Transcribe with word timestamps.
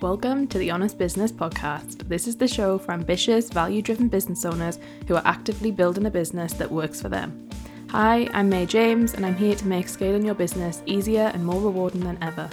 Welcome 0.00 0.46
to 0.46 0.56
the 0.56 0.70
Honest 0.70 0.96
Business 0.96 1.30
Podcast. 1.30 2.08
This 2.08 2.26
is 2.26 2.34
the 2.34 2.48
show 2.48 2.78
for 2.78 2.92
ambitious, 2.92 3.50
value 3.50 3.82
driven 3.82 4.08
business 4.08 4.46
owners 4.46 4.78
who 5.06 5.14
are 5.14 5.26
actively 5.26 5.70
building 5.70 6.06
a 6.06 6.10
business 6.10 6.54
that 6.54 6.72
works 6.72 7.02
for 7.02 7.10
them. 7.10 7.50
Hi, 7.90 8.26
I'm 8.32 8.48
May 8.48 8.64
James, 8.64 9.12
and 9.12 9.26
I'm 9.26 9.36
here 9.36 9.54
to 9.54 9.68
make 9.68 9.90
scaling 9.90 10.24
your 10.24 10.34
business 10.34 10.82
easier 10.86 11.30
and 11.34 11.44
more 11.44 11.60
rewarding 11.60 12.00
than 12.00 12.16
ever. 12.22 12.48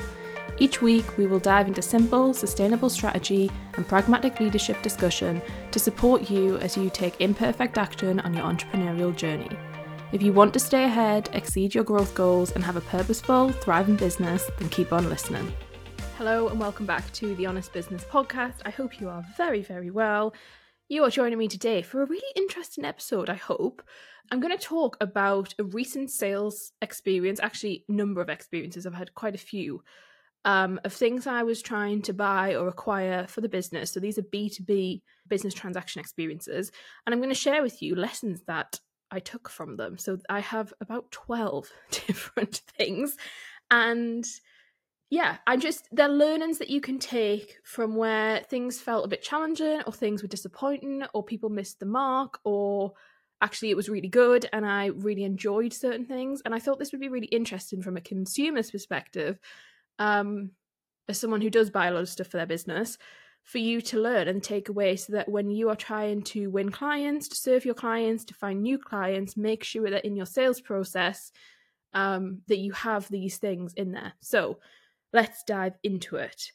Each 0.57 0.81
week, 0.81 1.17
we 1.17 1.25
will 1.25 1.39
dive 1.39 1.69
into 1.69 1.81
simple, 1.81 2.33
sustainable 2.33 2.89
strategy 2.89 3.49
and 3.75 3.87
pragmatic 3.87 4.41
leadership 4.41 4.81
discussion 4.81 5.41
to 5.71 5.79
support 5.79 6.29
you 6.29 6.57
as 6.57 6.75
you 6.75 6.89
take 6.89 7.21
imperfect 7.21 7.77
action 7.77 8.19
on 8.19 8.33
your 8.33 8.43
entrepreneurial 8.43 9.15
journey. 9.15 9.57
If 10.11 10.21
you 10.21 10.33
want 10.33 10.53
to 10.55 10.59
stay 10.59 10.83
ahead, 10.83 11.29
exceed 11.31 11.73
your 11.73 11.85
growth 11.85 12.13
goals, 12.13 12.51
and 12.51 12.63
have 12.65 12.75
a 12.75 12.81
purposeful, 12.81 13.53
thriving 13.53 13.95
business, 13.95 14.51
then 14.59 14.67
keep 14.67 14.91
on 14.91 15.07
listening. 15.07 15.53
Hello, 16.17 16.47
and 16.47 16.59
welcome 16.59 16.87
back 16.87 17.13
to 17.13 17.35
the 17.35 17.45
Honest 17.45 17.71
Business 17.71 18.03
Podcast. 18.03 18.55
I 18.65 18.71
hope 18.71 18.99
you 18.99 19.07
are 19.07 19.23
very, 19.37 19.61
very 19.61 19.91
well. 19.91 20.33
You 20.89 21.03
are 21.03 21.11
joining 21.11 21.37
me 21.37 21.47
today 21.47 21.83
for 21.83 22.01
a 22.01 22.07
really 22.07 22.33
interesting 22.35 22.85
episode, 22.85 23.29
I 23.29 23.35
hope. 23.35 23.83
I'm 24.31 24.39
going 24.39 24.57
to 24.57 24.63
talk 24.63 24.97
about 24.99 25.53
a 25.59 25.63
recent 25.63 26.09
sales 26.09 26.71
experience, 26.81 27.39
actually, 27.39 27.85
number 27.87 28.19
of 28.19 28.29
experiences. 28.29 28.87
I've 28.87 28.95
had 28.95 29.13
quite 29.13 29.35
a 29.35 29.37
few 29.37 29.83
um, 30.43 30.79
of 30.83 30.91
things 30.91 31.27
I 31.27 31.43
was 31.43 31.61
trying 31.61 32.01
to 32.01 32.13
buy 32.13 32.55
or 32.55 32.67
acquire 32.67 33.27
for 33.27 33.41
the 33.41 33.47
business. 33.47 33.91
So 33.91 33.99
these 33.99 34.17
are 34.17 34.23
B2B 34.23 35.03
business 35.27 35.53
transaction 35.53 35.99
experiences. 35.99 36.71
And 37.05 37.13
I'm 37.13 37.19
going 37.19 37.29
to 37.29 37.35
share 37.35 37.61
with 37.61 37.79
you 37.83 37.95
lessons 37.95 38.41
that 38.47 38.79
I 39.11 39.19
took 39.19 39.49
from 39.49 39.77
them. 39.77 39.99
So 39.99 40.17
I 40.31 40.39
have 40.39 40.73
about 40.81 41.11
12 41.11 41.71
different 41.91 42.63
things. 42.75 43.15
And 43.69 44.25
yeah, 45.09 45.37
I 45.47 45.55
just 45.55 45.87
they're 45.91 46.09
learnings 46.09 46.57
that 46.57 46.69
you 46.69 46.81
can 46.81 46.99
take 46.99 47.57
from 47.63 47.95
where 47.95 48.41
things 48.49 48.81
felt 48.81 49.05
a 49.05 49.09
bit 49.09 49.23
challenging 49.23 49.81
or 49.85 49.93
things 49.93 50.21
were 50.21 50.27
disappointing 50.27 51.03
or 51.13 51.23
people 51.23 51.49
missed 51.49 51.79
the 51.79 51.85
mark 51.85 52.39
or 52.43 52.93
actually 53.41 53.69
it 53.69 53.77
was 53.77 53.87
really 53.87 54.09
good 54.09 54.49
and 54.51 54.65
I 54.65 54.87
really 54.87 55.23
enjoyed 55.23 55.71
certain 55.71 56.05
things. 56.05 56.41
And 56.43 56.53
I 56.53 56.59
thought 56.59 56.79
this 56.79 56.91
would 56.91 57.01
be 57.01 57.09
really 57.09 57.27
interesting 57.27 57.81
from 57.81 57.95
a 57.95 58.01
consumer's 58.01 58.71
perspective, 58.71 59.39
um, 59.97 60.51
as 61.07 61.19
someone 61.19 61.41
who 61.41 61.49
does 61.49 61.69
buy 61.69 61.87
a 61.87 61.91
lot 61.91 62.01
of 62.01 62.09
stuff 62.09 62.27
for 62.27 62.37
their 62.37 62.45
business, 62.45 62.97
for 63.43 63.59
you 63.59 63.79
to 63.79 64.01
learn 64.01 64.27
and 64.27 64.43
take 64.43 64.67
away 64.67 64.97
so 64.97 65.13
that 65.13 65.29
when 65.29 65.49
you 65.49 65.69
are 65.69 65.75
trying 65.75 66.21
to 66.21 66.49
win 66.49 66.69
clients, 66.69 67.29
to 67.29 67.35
serve 67.35 67.63
your 67.63 67.75
clients, 67.75 68.25
to 68.25 68.33
find 68.33 68.61
new 68.61 68.77
clients, 68.77 69.37
make 69.37 69.63
sure 69.63 69.89
that 69.89 70.03
in 70.03 70.17
your 70.17 70.25
sales 70.25 70.59
process 70.59 71.31
um, 71.93 72.41
that 72.47 72.57
you 72.57 72.73
have 72.73 73.07
these 73.07 73.37
things 73.37 73.73
in 73.73 73.93
there. 73.93 74.11
So 74.19 74.59
let's 75.13 75.43
dive 75.43 75.73
into 75.83 76.17
it. 76.17 76.51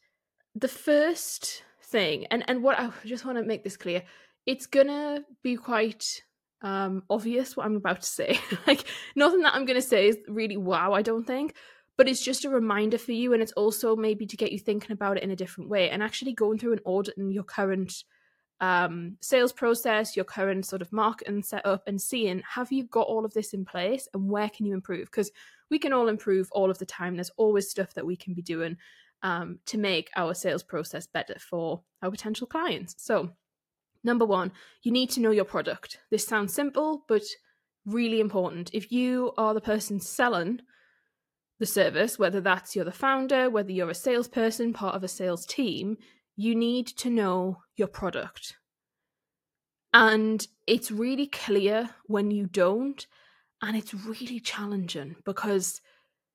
The 0.55 0.69
first 0.69 1.63
thing, 1.85 2.27
and 2.31 2.45
and 2.49 2.63
what 2.63 2.79
I 2.79 2.91
just 3.05 3.25
want 3.25 3.39
to 3.39 3.45
make 3.45 3.65
this 3.65 3.77
clear, 3.77 4.03
it's 4.47 4.67
gonna 4.67 5.25
be 5.43 5.57
quite 5.57 6.23
um 6.63 7.03
obvious 7.11 7.57
what 7.57 7.67
I'm 7.67 7.77
about 7.77 8.03
to 8.03 8.09
say. 8.09 8.39
like 8.67 8.85
nothing 9.17 9.41
that 9.43 9.55
I'm 9.55 9.65
gonna 9.65 9.83
say 9.83 10.09
is 10.09 10.19
really 10.29 10.57
wow, 10.57 10.93
I 10.93 11.03
don't 11.03 11.27
think. 11.27 11.55
But 11.99 12.09
it's 12.09 12.25
just 12.25 12.47
a 12.47 12.51
reminder 12.51 12.99
for 12.99 13.13
you, 13.13 13.33
and 13.33 13.43
it's 13.43 13.53
also 13.53 13.95
maybe 13.97 14.27
to 14.27 14.37
get 14.37 14.53
you 14.53 14.59
thinking 14.59 14.93
about 14.93 15.19
it 15.19 15.23
in 15.23 15.31
a 15.31 15.37
different 15.37 15.71
way 15.71 15.91
and 15.91 16.03
actually 16.03 16.33
going 16.33 16.59
through 16.59 16.73
and 16.73 16.81
auditing 16.87 17.31
your 17.31 17.45
current 17.45 18.05
um, 18.63 19.17
sales 19.21 19.53
process, 19.53 20.15
your 20.15 20.25
current 20.25 20.65
sort 20.65 20.83
of 20.83 20.93
marketing 20.93 21.43
setup, 21.43 21.83
and 21.87 22.01
seeing 22.01 22.43
have 22.49 22.71
you 22.71 22.85
got 22.85 23.09
all 23.09 23.25
of 23.25 23.35
this 23.35 23.53
in 23.53 23.65
place 23.65 24.09
and 24.15 24.31
where 24.31 24.49
can 24.49 24.65
you 24.65 24.73
improve? 24.73 25.07
Because 25.07 25.33
we 25.73 25.79
can 25.79 25.95
all 25.95 26.09
improve 26.09 26.49
all 26.53 26.71
of 26.71 26.79
the 26.79 26.85
time. 26.85 27.17
There's 27.17 27.31
always 27.39 27.71
stuff 27.71 27.95
that 27.95 28.05
we 28.05 28.15
can 28.15 28.35
be 28.35 28.43
doing 28.43 28.77
um, 29.23 29.59
to 29.65 29.79
make 29.79 30.11
our 30.17 30.35
sales 30.35 30.63
process 30.63 31.07
better 31.07 31.37
for 31.39 31.81
our 32.03 32.11
potential 32.11 32.47
clients. 32.47 32.95
So, 32.99 33.31
number 34.05 34.27
one, 34.27 34.53
you 34.83 34.93
need 34.93 35.09
to 35.13 35.21
know 35.21 35.31
your 35.31 35.47
product. 35.47 35.97
This 36.11 36.27
sounds 36.27 36.53
simple, 36.53 37.05
but 37.09 37.23
really 37.87 38.21
important. 38.21 38.69
If 38.75 38.93
you 38.93 39.33
are 39.39 39.55
the 39.55 39.63
person 39.63 39.99
selling 39.99 40.61
the 41.59 41.65
service, 41.65 42.19
whether 42.19 42.43
that's 42.43 42.77
you're 42.77 42.85
the 42.85 42.93
founder, 42.93 43.49
whether 43.49 43.73
you're 43.73 43.89
a 43.89 43.95
salesperson, 43.95 44.75
part 44.75 44.95
of 44.95 45.03
a 45.03 45.09
sales 45.09 45.47
team, 45.47 45.97
you 46.37 46.55
need 46.55 46.87
to 46.87 47.09
know 47.09 47.63
your 47.77 47.89
product. 47.89 48.57
And 49.95 50.47
it's 50.67 50.91
really 50.91 51.29
clear 51.29 51.89
when 52.05 52.31
you 52.31 52.47
don't 52.47 53.07
and 53.63 53.77
it's 53.77 53.95
really 53.95 54.41
challenging 54.41 55.15
because 55.25 55.81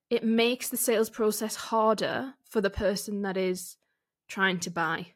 it 0.09 0.23
makes 0.23 0.69
the 0.69 0.77
sales 0.77 1.09
process 1.09 1.55
harder 1.55 2.33
for 2.49 2.61
the 2.61 2.69
person 2.69 3.21
that 3.23 3.35
is 3.35 3.75
trying 4.29 4.59
to 4.61 4.69
buy. 4.71 5.07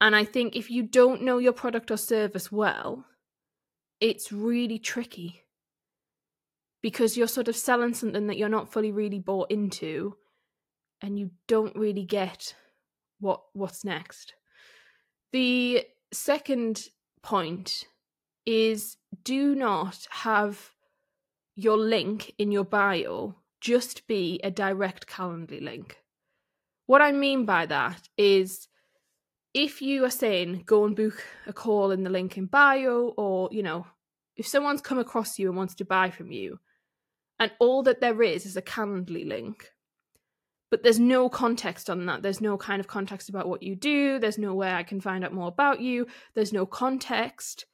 And 0.00 0.16
I 0.16 0.24
think 0.24 0.56
if 0.56 0.70
you 0.70 0.82
don't 0.82 1.22
know 1.22 1.38
your 1.38 1.52
product 1.52 1.90
or 1.90 1.98
service 1.98 2.50
well, 2.50 3.04
it's 4.00 4.32
really 4.32 4.78
tricky 4.78 5.44
because 6.80 7.16
you're 7.16 7.26
sort 7.26 7.48
of 7.48 7.56
selling 7.56 7.92
something 7.92 8.28
that 8.28 8.38
you're 8.38 8.48
not 8.48 8.72
fully 8.72 8.92
really 8.92 9.18
bought 9.18 9.50
into 9.50 10.16
and 11.02 11.18
you 11.18 11.30
don't 11.46 11.76
really 11.76 12.04
get 12.04 12.54
what 13.20 13.42
what's 13.52 13.84
next. 13.84 14.34
The 15.32 15.84
second 16.12 16.88
point 17.22 17.84
is 18.46 18.96
do 19.24 19.54
not 19.54 20.06
have 20.10 20.70
your 21.58 21.76
link 21.76 22.32
in 22.38 22.52
your 22.52 22.64
bio 22.64 23.34
just 23.60 24.06
be 24.06 24.38
a 24.44 24.50
direct 24.50 25.08
Calendly 25.08 25.60
link. 25.60 25.98
What 26.86 27.02
I 27.02 27.10
mean 27.10 27.44
by 27.46 27.66
that 27.66 28.08
is 28.16 28.68
if 29.52 29.82
you 29.82 30.04
are 30.04 30.10
saying 30.10 30.62
go 30.66 30.84
and 30.84 30.94
book 30.94 31.20
a 31.48 31.52
call 31.52 31.90
in 31.90 32.04
the 32.04 32.10
link 32.10 32.38
in 32.38 32.46
bio, 32.46 33.12
or, 33.16 33.48
you 33.50 33.64
know, 33.64 33.88
if 34.36 34.46
someone's 34.46 34.80
come 34.80 35.00
across 35.00 35.36
you 35.36 35.48
and 35.48 35.56
wants 35.56 35.74
to 35.74 35.84
buy 35.84 36.10
from 36.10 36.30
you, 36.30 36.60
and 37.40 37.50
all 37.58 37.82
that 37.82 38.00
there 38.00 38.22
is 38.22 38.46
is 38.46 38.56
a 38.56 38.62
Calendly 38.62 39.26
link, 39.26 39.72
but 40.70 40.84
there's 40.84 41.00
no 41.00 41.28
context 41.28 41.90
on 41.90 42.06
that. 42.06 42.22
There's 42.22 42.40
no 42.40 42.56
kind 42.56 42.78
of 42.78 42.86
context 42.86 43.28
about 43.28 43.48
what 43.48 43.64
you 43.64 43.74
do. 43.74 44.20
There's 44.20 44.38
no 44.38 44.54
way 44.54 44.72
I 44.72 44.84
can 44.84 45.00
find 45.00 45.24
out 45.24 45.34
more 45.34 45.48
about 45.48 45.80
you. 45.80 46.06
There's 46.34 46.52
no 46.52 46.66
context. 46.66 47.66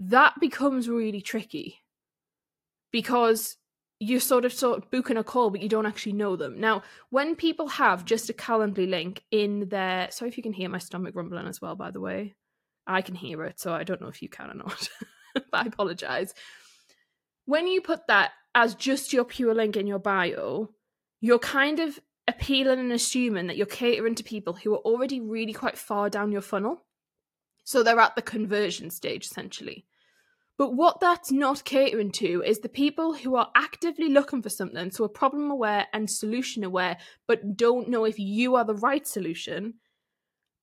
That 0.00 0.40
becomes 0.40 0.88
really 0.88 1.20
tricky 1.20 1.82
because 2.92 3.56
you're 4.00 4.20
sort 4.20 4.44
of 4.44 4.52
sort 4.52 4.78
of 4.78 4.90
booking 4.90 5.16
a 5.16 5.24
call, 5.24 5.50
but 5.50 5.62
you 5.62 5.68
don't 5.68 5.86
actually 5.86 6.12
know 6.12 6.36
them. 6.36 6.60
Now, 6.60 6.82
when 7.10 7.34
people 7.34 7.68
have 7.68 8.04
just 8.04 8.30
a 8.30 8.32
Calendly 8.32 8.88
link 8.88 9.24
in 9.30 9.68
their 9.68 10.10
sorry 10.10 10.28
if 10.30 10.36
you 10.36 10.42
can 10.42 10.52
hear 10.52 10.68
my 10.68 10.78
stomach 10.78 11.14
rumbling 11.14 11.46
as 11.46 11.60
well, 11.60 11.74
by 11.74 11.90
the 11.90 12.00
way. 12.00 12.34
I 12.86 13.02
can 13.02 13.14
hear 13.14 13.44
it, 13.44 13.60
so 13.60 13.72
I 13.74 13.84
don't 13.84 14.00
know 14.00 14.08
if 14.08 14.22
you 14.22 14.30
can 14.30 14.50
or 14.50 14.54
not. 14.54 14.88
but 15.34 15.44
I 15.52 15.66
apologize. 15.66 16.32
When 17.44 17.66
you 17.66 17.82
put 17.82 18.06
that 18.06 18.32
as 18.54 18.74
just 18.74 19.12
your 19.12 19.24
pure 19.24 19.54
link 19.54 19.76
in 19.76 19.86
your 19.86 19.98
bio, 19.98 20.70
you're 21.20 21.38
kind 21.38 21.80
of 21.80 22.00
appealing 22.26 22.78
and 22.78 22.92
assuming 22.92 23.46
that 23.46 23.56
you're 23.56 23.66
catering 23.66 24.14
to 24.14 24.24
people 24.24 24.54
who 24.54 24.74
are 24.74 24.78
already 24.78 25.20
really 25.20 25.52
quite 25.52 25.76
far 25.76 26.08
down 26.08 26.32
your 26.32 26.40
funnel. 26.40 26.84
So 27.64 27.82
they're 27.82 28.00
at 28.00 28.16
the 28.16 28.22
conversion 28.22 28.90
stage 28.90 29.26
essentially. 29.26 29.84
But 30.58 30.74
what 30.74 30.98
that's 30.98 31.30
not 31.30 31.64
catering 31.64 32.10
to 32.12 32.42
is 32.44 32.58
the 32.58 32.68
people 32.68 33.14
who 33.14 33.36
are 33.36 33.50
actively 33.54 34.08
looking 34.08 34.42
for 34.42 34.50
something, 34.50 34.90
so 34.90 35.04
are 35.04 35.08
problem 35.08 35.52
aware 35.52 35.86
and 35.92 36.10
solution 36.10 36.64
aware, 36.64 36.98
but 37.28 37.56
don't 37.56 37.88
know 37.88 38.04
if 38.04 38.18
you 38.18 38.56
are 38.56 38.64
the 38.64 38.74
right 38.74 39.06
solution, 39.06 39.74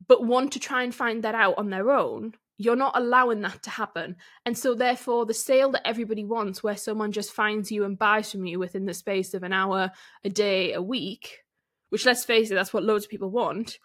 but 0.06 0.26
want 0.26 0.52
to 0.52 0.60
try 0.60 0.84
and 0.84 0.94
find 0.94 1.24
that 1.24 1.34
out 1.34 1.58
on 1.58 1.70
their 1.70 1.92
own. 1.92 2.34
You're 2.58 2.76
not 2.76 2.98
allowing 2.98 3.42
that 3.42 3.64
to 3.64 3.70
happen. 3.70 4.18
And 4.46 4.58
so, 4.58 4.76
therefore, 4.76 5.26
the 5.26 5.34
sale 5.34 5.72
that 5.72 5.88
everybody 5.88 6.26
wants, 6.26 6.62
where 6.62 6.78
someone 6.78 7.14
just 7.14 7.32
finds 7.32 7.72
you 7.72 7.86
and 7.86 7.98
buys 7.98 8.32
from 8.32 8.46
you 8.46 8.60
within 8.60 8.86
the 8.86 8.94
space 8.94 9.34
of 9.34 9.44
an 9.44 9.54
hour, 9.54 9.92
a 10.24 10.30
day, 10.30 10.74
a 10.74 10.82
week, 10.82 11.44
which 11.90 12.06
let's 12.06 12.26
face 12.26 12.52
it, 12.52 12.56
that's 12.56 12.74
what 12.74 12.84
loads 12.84 13.06
of 13.06 13.12
people 13.12 13.30
want, 13.30 13.80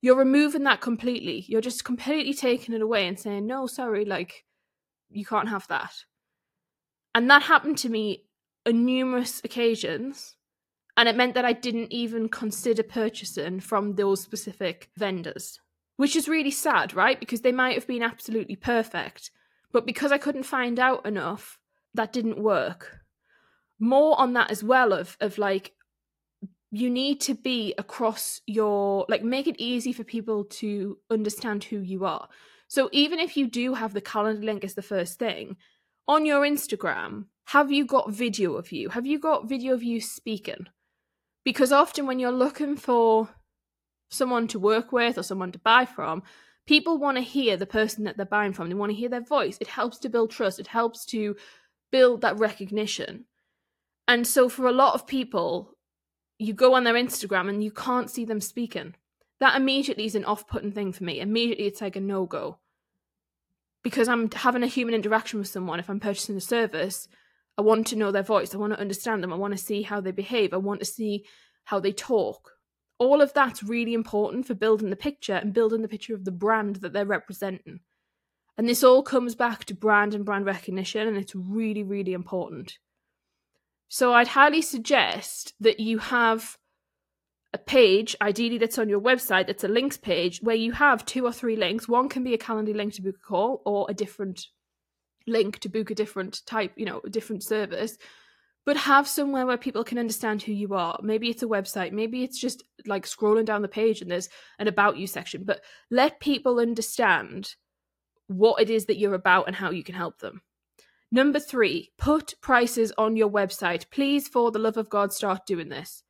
you're 0.00 0.16
removing 0.16 0.64
that 0.64 0.80
completely. 0.80 1.44
You're 1.48 1.60
just 1.60 1.84
completely 1.84 2.34
taking 2.34 2.74
it 2.74 2.82
away 2.82 3.06
and 3.06 3.18
saying, 3.18 3.46
no, 3.46 3.66
sorry, 3.66 4.04
like, 4.04 4.44
you 5.14 5.24
can't 5.24 5.48
have 5.48 5.66
that. 5.68 5.92
And 7.14 7.30
that 7.30 7.42
happened 7.42 7.78
to 7.78 7.88
me 7.88 8.24
on 8.66 8.84
numerous 8.84 9.40
occasions. 9.44 10.36
And 10.96 11.08
it 11.08 11.16
meant 11.16 11.34
that 11.34 11.44
I 11.44 11.52
didn't 11.52 11.92
even 11.92 12.28
consider 12.28 12.82
purchasing 12.82 13.60
from 13.60 13.94
those 13.94 14.20
specific 14.20 14.90
vendors, 14.96 15.58
which 15.96 16.16
is 16.16 16.28
really 16.28 16.50
sad, 16.50 16.94
right? 16.94 17.18
Because 17.18 17.40
they 17.40 17.52
might 17.52 17.74
have 17.74 17.86
been 17.86 18.02
absolutely 18.02 18.56
perfect. 18.56 19.30
But 19.72 19.86
because 19.86 20.12
I 20.12 20.18
couldn't 20.18 20.42
find 20.42 20.78
out 20.78 21.06
enough, 21.06 21.58
that 21.94 22.12
didn't 22.12 22.42
work. 22.42 22.98
More 23.78 24.18
on 24.20 24.34
that 24.34 24.50
as 24.50 24.62
well 24.62 24.92
of, 24.92 25.16
of 25.20 25.38
like, 25.38 25.72
you 26.70 26.88
need 26.88 27.20
to 27.22 27.34
be 27.34 27.74
across 27.76 28.40
your, 28.46 29.04
like, 29.08 29.22
make 29.22 29.46
it 29.46 29.56
easy 29.58 29.92
for 29.92 30.04
people 30.04 30.44
to 30.44 30.98
understand 31.10 31.64
who 31.64 31.78
you 31.78 32.04
are. 32.04 32.28
So 32.72 32.88
even 32.90 33.18
if 33.18 33.36
you 33.36 33.48
do 33.48 33.74
have 33.74 33.92
the 33.92 34.00
calendar 34.00 34.46
link 34.46 34.64
as 34.64 34.72
the 34.72 34.80
first 34.80 35.18
thing, 35.18 35.58
on 36.08 36.24
your 36.24 36.40
Instagram, 36.40 37.26
have 37.48 37.70
you 37.70 37.84
got 37.84 38.10
video 38.10 38.54
of 38.54 38.72
you? 38.72 38.88
Have 38.88 39.04
you 39.04 39.18
got 39.18 39.46
video 39.46 39.74
of 39.74 39.82
you 39.82 40.00
speaking? 40.00 40.68
Because 41.44 41.70
often 41.70 42.06
when 42.06 42.18
you're 42.18 42.32
looking 42.32 42.76
for 42.76 43.28
someone 44.10 44.48
to 44.48 44.58
work 44.58 44.90
with 44.90 45.18
or 45.18 45.22
someone 45.22 45.52
to 45.52 45.58
buy 45.58 45.84
from, 45.84 46.22
people 46.66 46.96
want 46.96 47.18
to 47.18 47.22
hear 47.22 47.58
the 47.58 47.66
person 47.66 48.04
that 48.04 48.16
they're 48.16 48.24
buying 48.24 48.54
from. 48.54 48.70
They 48.70 48.74
want 48.74 48.88
to 48.88 48.96
hear 48.96 49.10
their 49.10 49.20
voice. 49.20 49.58
It 49.60 49.68
helps 49.68 49.98
to 49.98 50.08
build 50.08 50.30
trust, 50.30 50.58
it 50.58 50.68
helps 50.68 51.04
to 51.06 51.36
build 51.90 52.22
that 52.22 52.38
recognition. 52.38 53.26
And 54.08 54.26
so 54.26 54.48
for 54.48 54.66
a 54.66 54.72
lot 54.72 54.94
of 54.94 55.06
people, 55.06 55.76
you 56.38 56.54
go 56.54 56.72
on 56.72 56.84
their 56.84 56.94
Instagram 56.94 57.50
and 57.50 57.62
you 57.62 57.70
can't 57.70 58.08
see 58.08 58.24
them 58.24 58.40
speaking. 58.40 58.94
That 59.40 59.56
immediately 59.56 60.06
is 60.06 60.14
an 60.14 60.24
off 60.24 60.46
putting 60.46 60.72
thing 60.72 60.92
for 60.92 61.04
me. 61.04 61.20
Immediately, 61.20 61.66
it's 61.66 61.82
like 61.82 61.96
a 61.96 62.00
no 62.00 62.24
go. 62.24 62.60
Because 63.82 64.08
I'm 64.08 64.30
having 64.30 64.62
a 64.62 64.68
human 64.68 64.94
interaction 64.94 65.38
with 65.38 65.48
someone, 65.48 65.80
if 65.80 65.90
I'm 65.90 66.00
purchasing 66.00 66.36
a 66.36 66.40
service, 66.40 67.08
I 67.58 67.62
want 67.62 67.86
to 67.88 67.96
know 67.96 68.10
their 68.10 68.22
voice. 68.22 68.54
I 68.54 68.58
want 68.58 68.72
to 68.72 68.80
understand 68.80 69.22
them. 69.22 69.32
I 69.32 69.36
want 69.36 69.52
to 69.52 69.62
see 69.62 69.82
how 69.82 70.00
they 70.00 70.12
behave. 70.12 70.54
I 70.54 70.58
want 70.58 70.80
to 70.80 70.86
see 70.86 71.24
how 71.64 71.80
they 71.80 71.92
talk. 71.92 72.52
All 72.98 73.20
of 73.20 73.32
that's 73.32 73.62
really 73.62 73.94
important 73.94 74.46
for 74.46 74.54
building 74.54 74.90
the 74.90 74.96
picture 74.96 75.34
and 75.34 75.52
building 75.52 75.82
the 75.82 75.88
picture 75.88 76.14
of 76.14 76.24
the 76.24 76.30
brand 76.30 76.76
that 76.76 76.92
they're 76.92 77.04
representing. 77.04 77.80
And 78.56 78.68
this 78.68 78.84
all 78.84 79.02
comes 79.02 79.34
back 79.34 79.64
to 79.64 79.74
brand 79.74 80.14
and 80.14 80.24
brand 80.24 80.46
recognition, 80.46 81.08
and 81.08 81.16
it's 81.16 81.34
really, 81.34 81.82
really 81.82 82.12
important. 82.12 82.78
So 83.88 84.12
I'd 84.12 84.28
highly 84.28 84.62
suggest 84.62 85.54
that 85.60 85.80
you 85.80 85.98
have 85.98 86.56
a 87.54 87.58
page, 87.58 88.16
ideally 88.22 88.58
that's 88.58 88.78
on 88.78 88.88
your 88.88 89.00
website, 89.00 89.46
that's 89.46 89.64
a 89.64 89.68
links 89.68 89.96
page, 89.96 90.40
where 90.42 90.56
you 90.56 90.72
have 90.72 91.04
two 91.04 91.26
or 91.26 91.32
three 91.32 91.56
links. 91.56 91.86
One 91.86 92.08
can 92.08 92.24
be 92.24 92.34
a 92.34 92.38
calendar 92.38 92.72
link 92.72 92.94
to 92.94 93.02
book 93.02 93.16
a 93.16 93.26
call 93.26 93.62
or 93.66 93.86
a 93.88 93.94
different 93.94 94.46
link 95.26 95.58
to 95.60 95.68
book 95.68 95.90
a 95.90 95.94
different 95.94 96.44
type, 96.46 96.72
you 96.76 96.86
know, 96.86 97.00
a 97.04 97.10
different 97.10 97.42
service. 97.42 97.98
But 98.64 98.76
have 98.76 99.08
somewhere 99.08 99.44
where 99.44 99.58
people 99.58 99.82
can 99.82 99.98
understand 99.98 100.42
who 100.42 100.52
you 100.52 100.74
are. 100.74 100.98
Maybe 101.02 101.28
it's 101.28 101.42
a 101.42 101.46
website, 101.46 101.92
maybe 101.92 102.22
it's 102.22 102.38
just 102.38 102.62
like 102.86 103.04
scrolling 103.06 103.44
down 103.44 103.62
the 103.62 103.68
page 103.68 104.00
and 104.00 104.10
there's 104.10 104.28
an 104.58 104.68
about 104.68 104.96
you 104.96 105.06
section. 105.06 105.42
But 105.44 105.62
let 105.90 106.20
people 106.20 106.60
understand 106.60 107.56
what 108.28 108.62
it 108.62 108.70
is 108.70 108.86
that 108.86 108.98
you're 108.98 109.14
about 109.14 109.46
and 109.48 109.56
how 109.56 109.70
you 109.70 109.82
can 109.82 109.96
help 109.96 110.20
them. 110.20 110.42
Number 111.10 111.38
three, 111.38 111.90
put 111.98 112.34
prices 112.40 112.92
on 112.96 113.16
your 113.16 113.28
website. 113.28 113.90
Please, 113.90 114.28
for 114.28 114.50
the 114.50 114.58
love 114.58 114.78
of 114.78 114.88
God, 114.88 115.12
start 115.12 115.44
doing 115.44 115.68
this. 115.68 116.04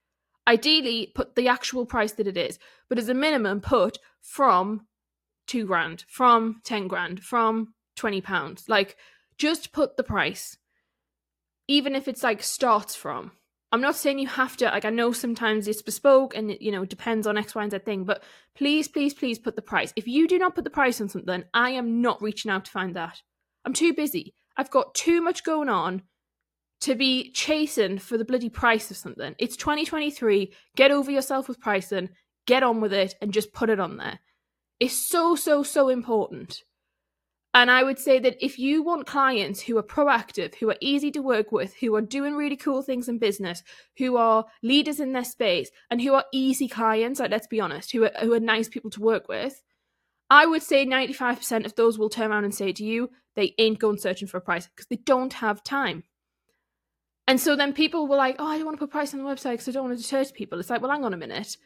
Ideally, 0.46 1.12
put 1.14 1.36
the 1.36 1.48
actual 1.48 1.86
price 1.86 2.12
that 2.12 2.26
it 2.26 2.36
is, 2.36 2.58
but 2.88 2.98
as 2.98 3.08
a 3.08 3.14
minimum, 3.14 3.60
put 3.60 3.98
from 4.20 4.86
two 5.46 5.66
grand, 5.66 6.04
from 6.08 6.60
10 6.64 6.88
grand, 6.88 7.22
from 7.22 7.74
20 7.96 8.20
pounds. 8.20 8.68
Like, 8.68 8.96
just 9.38 9.72
put 9.72 9.96
the 9.96 10.02
price, 10.02 10.56
even 11.68 11.94
if 11.94 12.08
it's 12.08 12.22
like 12.22 12.42
starts 12.42 12.94
from. 12.94 13.32
I'm 13.70 13.80
not 13.80 13.96
saying 13.96 14.18
you 14.18 14.28
have 14.28 14.56
to, 14.58 14.66
like, 14.66 14.84
I 14.84 14.90
know 14.90 15.12
sometimes 15.12 15.66
it's 15.66 15.80
bespoke 15.80 16.36
and, 16.36 16.50
it, 16.50 16.62
you 16.62 16.70
know, 16.70 16.84
depends 16.84 17.26
on 17.26 17.38
X, 17.38 17.54
Y, 17.54 17.62
and 17.62 17.72
Z 17.72 17.78
thing, 17.78 18.04
but 18.04 18.22
please, 18.54 18.86
please, 18.86 19.14
please 19.14 19.38
put 19.38 19.56
the 19.56 19.62
price. 19.62 19.94
If 19.96 20.06
you 20.06 20.28
do 20.28 20.38
not 20.38 20.54
put 20.54 20.64
the 20.64 20.70
price 20.70 21.00
on 21.00 21.08
something, 21.08 21.44
I 21.54 21.70
am 21.70 22.02
not 22.02 22.20
reaching 22.20 22.50
out 22.50 22.66
to 22.66 22.70
find 22.70 22.94
that. 22.96 23.22
I'm 23.64 23.72
too 23.72 23.94
busy. 23.94 24.34
I've 24.56 24.70
got 24.70 24.94
too 24.94 25.22
much 25.22 25.44
going 25.44 25.70
on 25.70 26.02
to 26.82 26.96
be 26.96 27.30
chasing 27.30 27.98
for 27.98 28.18
the 28.18 28.24
bloody 28.24 28.48
price 28.48 28.90
of 28.90 28.96
something. 28.96 29.34
It's 29.38 29.56
2023. 29.56 30.52
Get 30.76 30.90
over 30.90 31.10
yourself 31.10 31.48
with 31.48 31.60
pricing, 31.60 32.10
get 32.46 32.64
on 32.64 32.80
with 32.80 32.92
it, 32.92 33.14
and 33.20 33.32
just 33.32 33.52
put 33.52 33.70
it 33.70 33.78
on 33.78 33.96
there. 33.96 34.18
It's 34.80 35.08
so, 35.08 35.36
so, 35.36 35.62
so 35.62 35.88
important. 35.88 36.64
And 37.54 37.70
I 37.70 37.84
would 37.84 38.00
say 38.00 38.18
that 38.18 38.44
if 38.44 38.58
you 38.58 38.82
want 38.82 39.06
clients 39.06 39.60
who 39.60 39.78
are 39.78 39.82
proactive, 39.82 40.56
who 40.56 40.70
are 40.70 40.76
easy 40.80 41.12
to 41.12 41.22
work 41.22 41.52
with, 41.52 41.74
who 41.74 41.94
are 41.94 42.00
doing 42.00 42.34
really 42.34 42.56
cool 42.56 42.82
things 42.82 43.08
in 43.08 43.18
business, 43.18 43.62
who 43.98 44.16
are 44.16 44.46
leaders 44.62 44.98
in 44.98 45.12
their 45.12 45.22
space, 45.24 45.70
and 45.88 46.00
who 46.00 46.14
are 46.14 46.24
easy 46.32 46.66
clients, 46.66 47.20
like 47.20 47.30
let's 47.30 47.46
be 47.46 47.60
honest, 47.60 47.92
who 47.92 48.04
are, 48.04 48.12
who 48.20 48.32
are 48.32 48.40
nice 48.40 48.68
people 48.68 48.90
to 48.90 49.02
work 49.02 49.28
with, 49.28 49.62
I 50.30 50.46
would 50.46 50.62
say 50.62 50.84
95% 50.84 51.64
of 51.64 51.76
those 51.76 51.96
will 51.96 52.08
turn 52.08 52.32
around 52.32 52.44
and 52.44 52.54
say 52.54 52.72
to 52.72 52.84
you, 52.84 53.10
they 53.36 53.54
ain't 53.58 53.78
going 53.78 53.98
searching 53.98 54.26
for 54.26 54.38
a 54.38 54.40
price 54.40 54.66
because 54.66 54.86
they 54.86 54.96
don't 54.96 55.34
have 55.34 55.62
time. 55.62 56.04
And 57.26 57.40
so 57.40 57.54
then 57.54 57.72
people 57.72 58.08
were 58.08 58.16
like, 58.16 58.36
oh, 58.38 58.46
I 58.46 58.56
don't 58.56 58.66
want 58.66 58.78
to 58.78 58.84
put 58.84 58.90
price 58.90 59.14
on 59.14 59.22
the 59.22 59.28
website 59.28 59.52
because 59.52 59.68
I 59.68 59.72
don't 59.72 59.88
want 59.88 59.96
to 59.96 60.02
deter 60.02 60.24
people. 60.32 60.58
It's 60.58 60.70
like, 60.70 60.82
well, 60.82 60.90
hang 60.90 61.04
on 61.04 61.14
a 61.14 61.16
minute. 61.16 61.56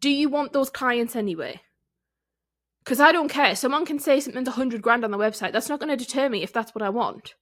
Do 0.00 0.10
you 0.10 0.28
want 0.28 0.52
those 0.52 0.70
clients 0.70 1.14
anyway? 1.14 1.60
Because 2.84 2.98
I 2.98 3.12
don't 3.12 3.28
care. 3.28 3.54
Someone 3.54 3.86
can 3.86 4.00
say 4.00 4.18
something's 4.18 4.48
100 4.48 4.82
grand 4.82 5.04
on 5.04 5.12
the 5.12 5.18
website. 5.18 5.52
That's 5.52 5.68
not 5.68 5.78
going 5.78 5.96
to 5.96 6.04
deter 6.04 6.28
me 6.28 6.42
if 6.42 6.52
that's 6.52 6.74
what 6.74 6.82
I 6.82 6.88
want. 6.88 7.34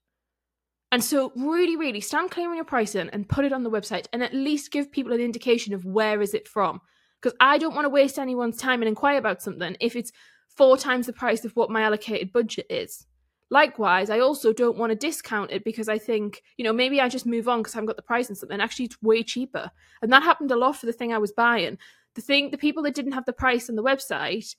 And 0.93 1.03
so 1.03 1.33
really, 1.37 1.77
really 1.77 2.01
stand 2.01 2.31
clear 2.31 2.51
on 2.51 2.57
your 2.57 2.65
pricing 2.65 3.09
and 3.11 3.29
put 3.29 3.45
it 3.45 3.53
on 3.53 3.63
the 3.63 3.71
website 3.71 4.07
and 4.13 4.23
at 4.23 4.35
least 4.35 4.73
give 4.73 4.93
people 4.93 5.13
an 5.13 5.21
indication 5.21 5.73
of 5.73 5.85
where 5.85 6.21
is 6.21 6.35
it 6.35 6.49
from. 6.49 6.81
Because 7.23 7.37
I 7.41 7.59
don't 7.59 7.75
want 7.75 7.85
to 7.85 7.91
waste 7.91 8.19
anyone's 8.19 8.57
time 8.57 8.83
and 8.83 8.89
inquire 8.89 9.19
about 9.19 9.43
something 9.43 9.77
if 9.81 9.95
it's 9.95 10.13
four 10.49 10.77
times 10.77 11.07
the 11.07 11.13
price 11.13 11.45
of 11.45 11.53
what 11.53 11.71
my 11.71 11.83
allocated 11.83 12.33
budget 12.33 12.67
is. 12.69 13.07
Likewise, 13.51 14.11
I 14.11 14.21
also 14.21 14.53
don't 14.53 14.79
want 14.79 14.91
to 14.91 14.97
discount 14.97 15.51
it 15.51 15.65
because 15.65 15.89
I 15.89 15.99
think, 15.99 16.43
you 16.57 16.65
know, 16.65 16.73
maybe 16.73 17.01
I 17.01 17.09
just 17.09 17.27
move 17.27 17.49
on 17.49 17.61
because 17.61 17.75
I 17.75 17.79
haven't 17.79 17.89
got 17.89 17.97
the 17.97 18.03
price 18.03 18.29
and 18.29 18.39
something. 18.39 18.61
Actually, 18.61 18.85
it's 18.87 19.03
way 19.03 19.25
cheaper. 19.25 19.71
And 20.03 20.13
that 20.13 20.23
happened 20.23 20.53
a 20.53 20.57
lot 20.57 20.77
for 20.77 20.87
the 20.87 20.93
thing 20.93 21.13
I 21.13 21.19
was 21.19 21.33
buying. 21.33 21.77
The 22.15 22.21
thing, 22.21 22.51
the 22.51 22.59
people 22.59 22.83
that 22.85 22.95
didn't 22.95 23.13
have 23.13 23.25
the 23.25 23.33
price 23.33 23.69
on 23.69 23.75
the 23.75 23.83
website, 23.83 24.55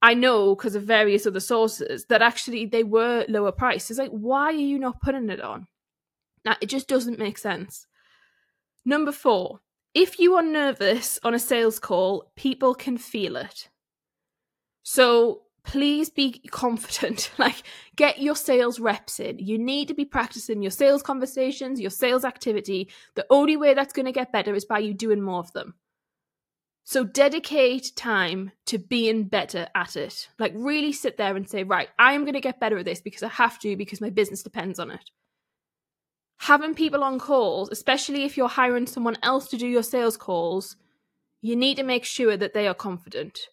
I 0.00 0.14
know 0.14 0.54
because 0.54 0.76
of 0.76 0.84
various 0.84 1.26
other 1.26 1.40
sources 1.40 2.06
that 2.06 2.22
actually 2.22 2.66
they 2.66 2.84
were 2.84 3.24
lower 3.28 3.50
priced. 3.50 3.90
It's 3.90 3.98
like, 3.98 4.10
why 4.10 4.46
are 4.46 4.52
you 4.52 4.78
not 4.78 5.00
putting 5.00 5.28
it 5.28 5.40
on? 5.40 5.66
Now, 6.44 6.56
it 6.60 6.68
just 6.68 6.86
doesn't 6.86 7.18
make 7.18 7.38
sense. 7.38 7.88
Number 8.84 9.10
four, 9.10 9.60
if 9.92 10.20
you 10.20 10.34
are 10.34 10.42
nervous 10.42 11.18
on 11.24 11.34
a 11.34 11.38
sales 11.40 11.80
call, 11.80 12.30
people 12.36 12.74
can 12.74 12.98
feel 12.98 13.34
it. 13.34 13.68
So 14.84 15.42
please 15.66 16.08
be 16.08 16.40
confident. 16.50 17.30
like, 17.38 17.62
get 17.96 18.20
your 18.20 18.36
sales 18.36 18.80
reps 18.80 19.20
in. 19.20 19.38
You 19.38 19.58
need 19.58 19.88
to 19.88 19.94
be 19.94 20.04
practicing 20.04 20.62
your 20.62 20.70
sales 20.70 21.02
conversations, 21.02 21.80
your 21.80 21.90
sales 21.90 22.24
activity. 22.24 22.88
The 23.14 23.26
only 23.28 23.56
way 23.56 23.74
that's 23.74 23.92
going 23.92 24.06
to 24.06 24.12
get 24.12 24.32
better 24.32 24.54
is 24.54 24.64
by 24.64 24.78
you 24.78 24.94
doing 24.94 25.20
more 25.20 25.40
of 25.40 25.52
them. 25.52 25.74
So, 26.84 27.02
dedicate 27.02 27.92
time 27.96 28.52
to 28.66 28.78
being 28.78 29.24
better 29.24 29.66
at 29.74 29.96
it. 29.96 30.28
Like, 30.38 30.52
really 30.54 30.92
sit 30.92 31.16
there 31.16 31.34
and 31.34 31.48
say, 31.48 31.64
right, 31.64 31.88
I 31.98 32.12
am 32.12 32.22
going 32.22 32.34
to 32.34 32.40
get 32.40 32.60
better 32.60 32.78
at 32.78 32.84
this 32.84 33.00
because 33.00 33.24
I 33.24 33.28
have 33.28 33.58
to, 33.60 33.76
because 33.76 34.00
my 34.00 34.10
business 34.10 34.44
depends 34.44 34.78
on 34.78 34.92
it. 34.92 35.10
Having 36.38 36.74
people 36.74 37.02
on 37.02 37.18
calls, 37.18 37.70
especially 37.70 38.22
if 38.22 38.36
you're 38.36 38.48
hiring 38.48 38.86
someone 38.86 39.16
else 39.22 39.48
to 39.48 39.56
do 39.56 39.66
your 39.66 39.82
sales 39.82 40.16
calls, 40.16 40.76
you 41.42 41.56
need 41.56 41.76
to 41.76 41.82
make 41.82 42.04
sure 42.04 42.36
that 42.36 42.54
they 42.54 42.68
are 42.68 42.74
confident 42.74 43.48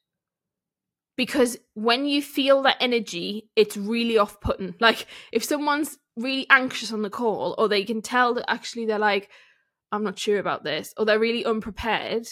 because 1.16 1.58
when 1.74 2.06
you 2.06 2.22
feel 2.22 2.64
that 2.64 2.78
energy, 2.80 3.50
it's 3.56 3.78
really 3.78 4.18
off 4.18 4.42
putting. 4.42 4.76
Like 4.80 5.06
if 5.32 5.44
someone's 5.44 5.98
really 6.16 6.48
anxious 6.50 6.92
on 6.92 7.02
the 7.02 7.10
call, 7.10 7.56
or 7.58 7.68
they 7.68 7.84
can 7.84 8.02
tell 8.02 8.34
that 8.36 8.50
actually 8.50 8.86
they're 8.86 9.00
like, 9.00 9.30
I'm 9.92 10.04
not 10.04 10.18
sure 10.18 10.40
about 10.40 10.64
this, 10.64 10.94
or 10.98 11.06
they're 11.06 11.20
really 11.20 11.46
unprepared, 11.46 12.28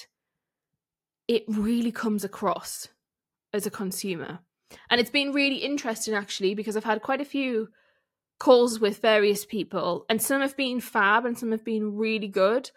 it 1.28 1.44
really 1.48 1.92
comes 1.92 2.24
across 2.24 2.88
as 3.54 3.66
a 3.66 3.72
consumer. 3.72 4.40
And 4.90 5.00
it's 5.00 5.10
been 5.10 5.32
really 5.34 5.58
interesting 5.58 6.14
actually 6.14 6.56
because 6.56 6.76
I've 6.76 6.84
had 6.84 7.02
quite 7.02 7.22
a 7.22 7.26
few 7.26 7.70
calls 8.40 8.80
with 8.80 9.02
various 9.02 9.46
people, 9.46 10.06
and 10.10 10.22
some 10.22 10.42
have 10.42 10.58
been 10.58 10.82
fab 10.82 11.26
and 11.26 11.38
some 11.38 11.52
have 11.52 11.64
been 11.64 11.96
really 11.96 12.28
good. 12.28 12.72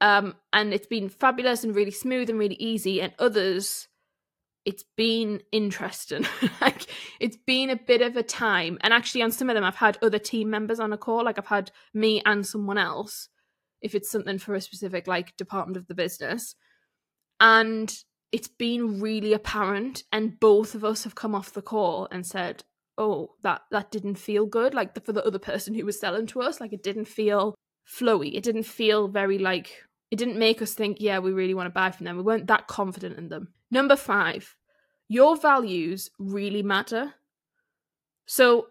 Um, 0.00 0.34
and 0.52 0.74
it's 0.74 0.86
been 0.86 1.08
fabulous 1.08 1.64
and 1.64 1.74
really 1.74 1.90
smooth 1.90 2.28
and 2.30 2.38
really 2.38 2.56
easy, 2.56 3.00
and 3.00 3.12
others 3.18 3.88
it's 4.66 4.84
been 4.96 5.40
interesting. 5.52 6.26
like 6.60 6.86
it's 7.20 7.36
been 7.36 7.70
a 7.70 7.76
bit 7.76 8.02
of 8.02 8.16
a 8.16 8.22
time. 8.22 8.76
And 8.82 8.92
actually 8.92 9.22
on 9.22 9.30
some 9.30 9.48
of 9.48 9.54
them 9.54 9.64
I've 9.64 9.76
had 9.76 9.96
other 10.02 10.18
team 10.18 10.50
members 10.50 10.80
on 10.80 10.92
a 10.92 10.98
call. 10.98 11.24
Like 11.24 11.38
I've 11.38 11.46
had 11.46 11.70
me 11.94 12.20
and 12.26 12.44
someone 12.44 12.76
else, 12.76 13.28
if 13.80 13.94
it's 13.94 14.10
something 14.10 14.38
for 14.38 14.54
a 14.54 14.60
specific 14.60 15.06
like 15.06 15.36
department 15.36 15.76
of 15.78 15.86
the 15.86 15.94
business. 15.94 16.56
And 17.38 17.96
it's 18.32 18.48
been 18.48 19.00
really 19.00 19.32
apparent. 19.32 20.02
And 20.10 20.38
both 20.40 20.74
of 20.74 20.84
us 20.84 21.04
have 21.04 21.14
come 21.14 21.34
off 21.34 21.52
the 21.52 21.62
call 21.62 22.08
and 22.10 22.26
said, 22.26 22.64
Oh, 22.98 23.34
that 23.42 23.62
that 23.70 23.92
didn't 23.92 24.16
feel 24.16 24.46
good. 24.46 24.74
Like 24.74 24.94
the, 24.94 25.00
for 25.00 25.12
the 25.12 25.24
other 25.24 25.38
person 25.38 25.74
who 25.74 25.84
was 25.84 26.00
selling 26.00 26.26
to 26.28 26.42
us, 26.42 26.60
like 26.60 26.72
it 26.72 26.82
didn't 26.82 27.04
feel 27.04 27.54
flowy. 27.88 28.34
It 28.34 28.42
didn't 28.42 28.64
feel 28.64 29.06
very 29.06 29.38
like 29.38 29.84
it 30.10 30.16
didn't 30.16 30.38
make 30.38 30.60
us 30.60 30.74
think, 30.74 30.96
yeah, 30.98 31.20
we 31.20 31.32
really 31.32 31.54
want 31.54 31.66
to 31.66 31.70
buy 31.70 31.90
from 31.90 32.06
them. 32.06 32.16
We 32.16 32.22
weren't 32.22 32.46
that 32.48 32.66
confident 32.66 33.18
in 33.18 33.28
them. 33.28 33.48
Number 33.70 33.96
five, 33.96 34.54
your 35.08 35.36
values 35.36 36.10
really 36.18 36.62
matter. 36.62 37.14
So, 38.26 38.68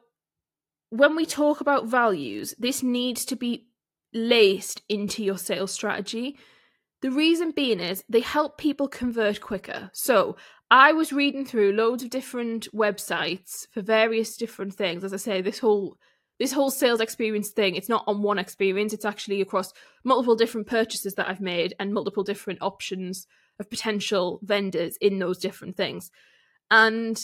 when 0.89 1.15
we 1.15 1.25
talk 1.25 1.61
about 1.61 1.87
values, 1.87 2.53
this 2.57 2.83
needs 2.83 3.25
to 3.25 3.35
be 3.35 3.67
laced 4.13 4.81
into 4.87 5.23
your 5.23 5.37
sales 5.37 5.71
strategy. 5.71 6.37
The 7.01 7.11
reason 7.11 7.51
being 7.51 7.79
is 7.79 8.03
they 8.07 8.21
help 8.21 8.57
people 8.57 8.87
convert 8.87 9.41
quicker. 9.41 9.89
So, 9.93 10.37
I 10.71 10.93
was 10.93 11.13
reading 11.13 11.45
through 11.45 11.73
loads 11.73 12.03
of 12.03 12.09
different 12.09 12.67
websites 12.73 13.67
for 13.71 13.81
various 13.81 14.35
different 14.35 14.73
things. 14.73 15.03
As 15.03 15.13
I 15.13 15.17
say, 15.17 15.41
this 15.41 15.59
whole 15.59 15.97
this 16.37 16.51
whole 16.51 16.71
sales 16.71 16.99
experience 16.99 17.49
thing, 17.49 17.75
it's 17.75 17.87
not 17.87 18.03
on 18.07 18.21
one 18.21 18.39
experience, 18.39 18.91
it's 18.91 19.05
actually 19.05 19.39
across 19.39 19.71
multiple 20.03 20.35
different 20.35 20.67
purchases 20.67 21.13
that 21.13 21.29
I've 21.29 21.39
made 21.39 21.73
and 21.79 21.93
multiple 21.93 22.23
different 22.23 22.61
options 22.61 23.25
of 23.59 23.69
potential 23.69 24.39
vendors 24.43 24.97
in 25.01 25.19
those 25.19 25.37
different 25.37 25.77
things. 25.77 26.11
And 26.69 27.19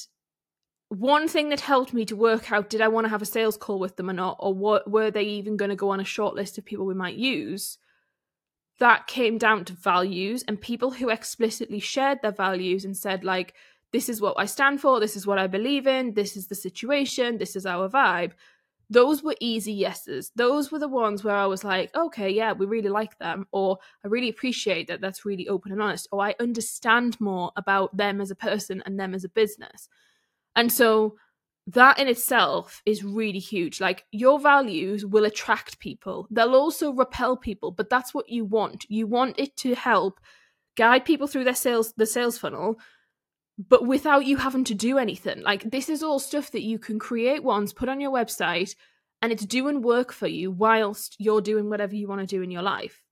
one 0.89 1.27
thing 1.27 1.49
that 1.49 1.61
helped 1.61 1.93
me 1.93 2.05
to 2.05 2.15
work 2.15 2.51
out 2.51 2.69
did 2.69 2.81
I 2.81 2.89
want 2.89 3.05
to 3.05 3.09
have 3.09 3.21
a 3.21 3.25
sales 3.25 3.57
call 3.57 3.79
with 3.79 3.95
them 3.95 4.09
or 4.09 4.13
not, 4.13 4.37
or 4.39 4.53
what 4.53 4.89
were 4.89 5.09
they 5.09 5.23
even 5.23 5.57
going 5.57 5.69
to 5.69 5.75
go 5.75 5.89
on 5.89 5.99
a 5.99 6.05
short 6.05 6.35
list 6.35 6.57
of 6.57 6.65
people 6.65 6.85
we 6.85 6.93
might 6.93 7.15
use? 7.15 7.77
That 8.79 9.07
came 9.07 9.37
down 9.37 9.65
to 9.65 9.73
values 9.73 10.43
and 10.47 10.59
people 10.59 10.91
who 10.91 11.09
explicitly 11.09 11.79
shared 11.79 12.19
their 12.21 12.31
values 12.31 12.83
and 12.83 12.97
said, 12.97 13.23
like, 13.23 13.53
this 13.93 14.09
is 14.09 14.21
what 14.21 14.35
I 14.37 14.45
stand 14.45 14.81
for, 14.81 14.99
this 14.99 15.15
is 15.15 15.27
what 15.27 15.37
I 15.37 15.47
believe 15.47 15.85
in, 15.85 16.13
this 16.13 16.35
is 16.35 16.47
the 16.47 16.55
situation, 16.55 17.37
this 17.37 17.55
is 17.55 17.65
our 17.65 17.89
vibe 17.89 18.31
those 18.91 19.23
were 19.23 19.35
easy 19.39 19.71
yeses. 19.71 20.31
Those 20.35 20.69
were 20.69 20.77
the 20.77 20.87
ones 20.87 21.23
where 21.23 21.35
I 21.35 21.45
was 21.45 21.63
like, 21.63 21.95
okay, 21.95 22.29
yeah, 22.29 22.51
we 22.51 22.65
really 22.65 22.89
like 22.89 23.17
them, 23.19 23.47
or 23.53 23.77
I 24.03 24.09
really 24.09 24.27
appreciate 24.27 24.87
that 24.89 24.99
that's 24.99 25.25
really 25.25 25.47
open 25.47 25.71
and 25.71 25.81
honest, 25.81 26.09
or 26.11 26.21
I 26.21 26.35
understand 26.41 27.19
more 27.21 27.53
about 27.55 27.95
them 27.95 28.19
as 28.19 28.31
a 28.31 28.35
person 28.35 28.83
and 28.85 28.99
them 28.99 29.15
as 29.15 29.23
a 29.23 29.29
business. 29.29 29.87
And 30.57 30.69
so 30.69 31.15
that 31.67 31.99
in 31.99 32.09
itself 32.09 32.81
is 32.85 33.01
really 33.01 33.39
huge. 33.39 33.79
Like 33.79 34.03
your 34.11 34.41
values 34.41 35.05
will 35.05 35.23
attract 35.23 35.79
people, 35.79 36.27
they'll 36.29 36.53
also 36.53 36.91
repel 36.91 37.37
people, 37.37 37.71
but 37.71 37.89
that's 37.89 38.13
what 38.13 38.27
you 38.27 38.43
want. 38.43 38.85
You 38.89 39.07
want 39.07 39.39
it 39.39 39.55
to 39.57 39.73
help 39.73 40.19
guide 40.75 41.05
people 41.05 41.27
through 41.27 41.45
their 41.45 41.55
sales, 41.55 41.93
the 41.95 42.05
sales 42.05 42.37
funnel, 42.37 42.77
but 43.69 43.85
without 43.85 44.25
you 44.25 44.37
having 44.37 44.63
to 44.65 44.73
do 44.73 44.97
anything. 44.97 45.41
Like 45.41 45.69
this 45.69 45.89
is 45.89 46.03
all 46.03 46.19
stuff 46.19 46.51
that 46.51 46.63
you 46.63 46.79
can 46.79 46.99
create 46.99 47.43
once, 47.43 47.73
put 47.73 47.89
on 47.89 47.99
your 47.99 48.11
website, 48.11 48.75
and 49.21 49.31
it's 49.31 49.45
doing 49.45 49.81
work 49.81 50.11
for 50.11 50.27
you 50.27 50.51
whilst 50.51 51.15
you're 51.19 51.41
doing 51.41 51.69
whatever 51.69 51.95
you 51.95 52.07
want 52.07 52.21
to 52.21 52.27
do 52.27 52.41
in 52.41 52.51
your 52.51 52.63
life. 52.63 53.03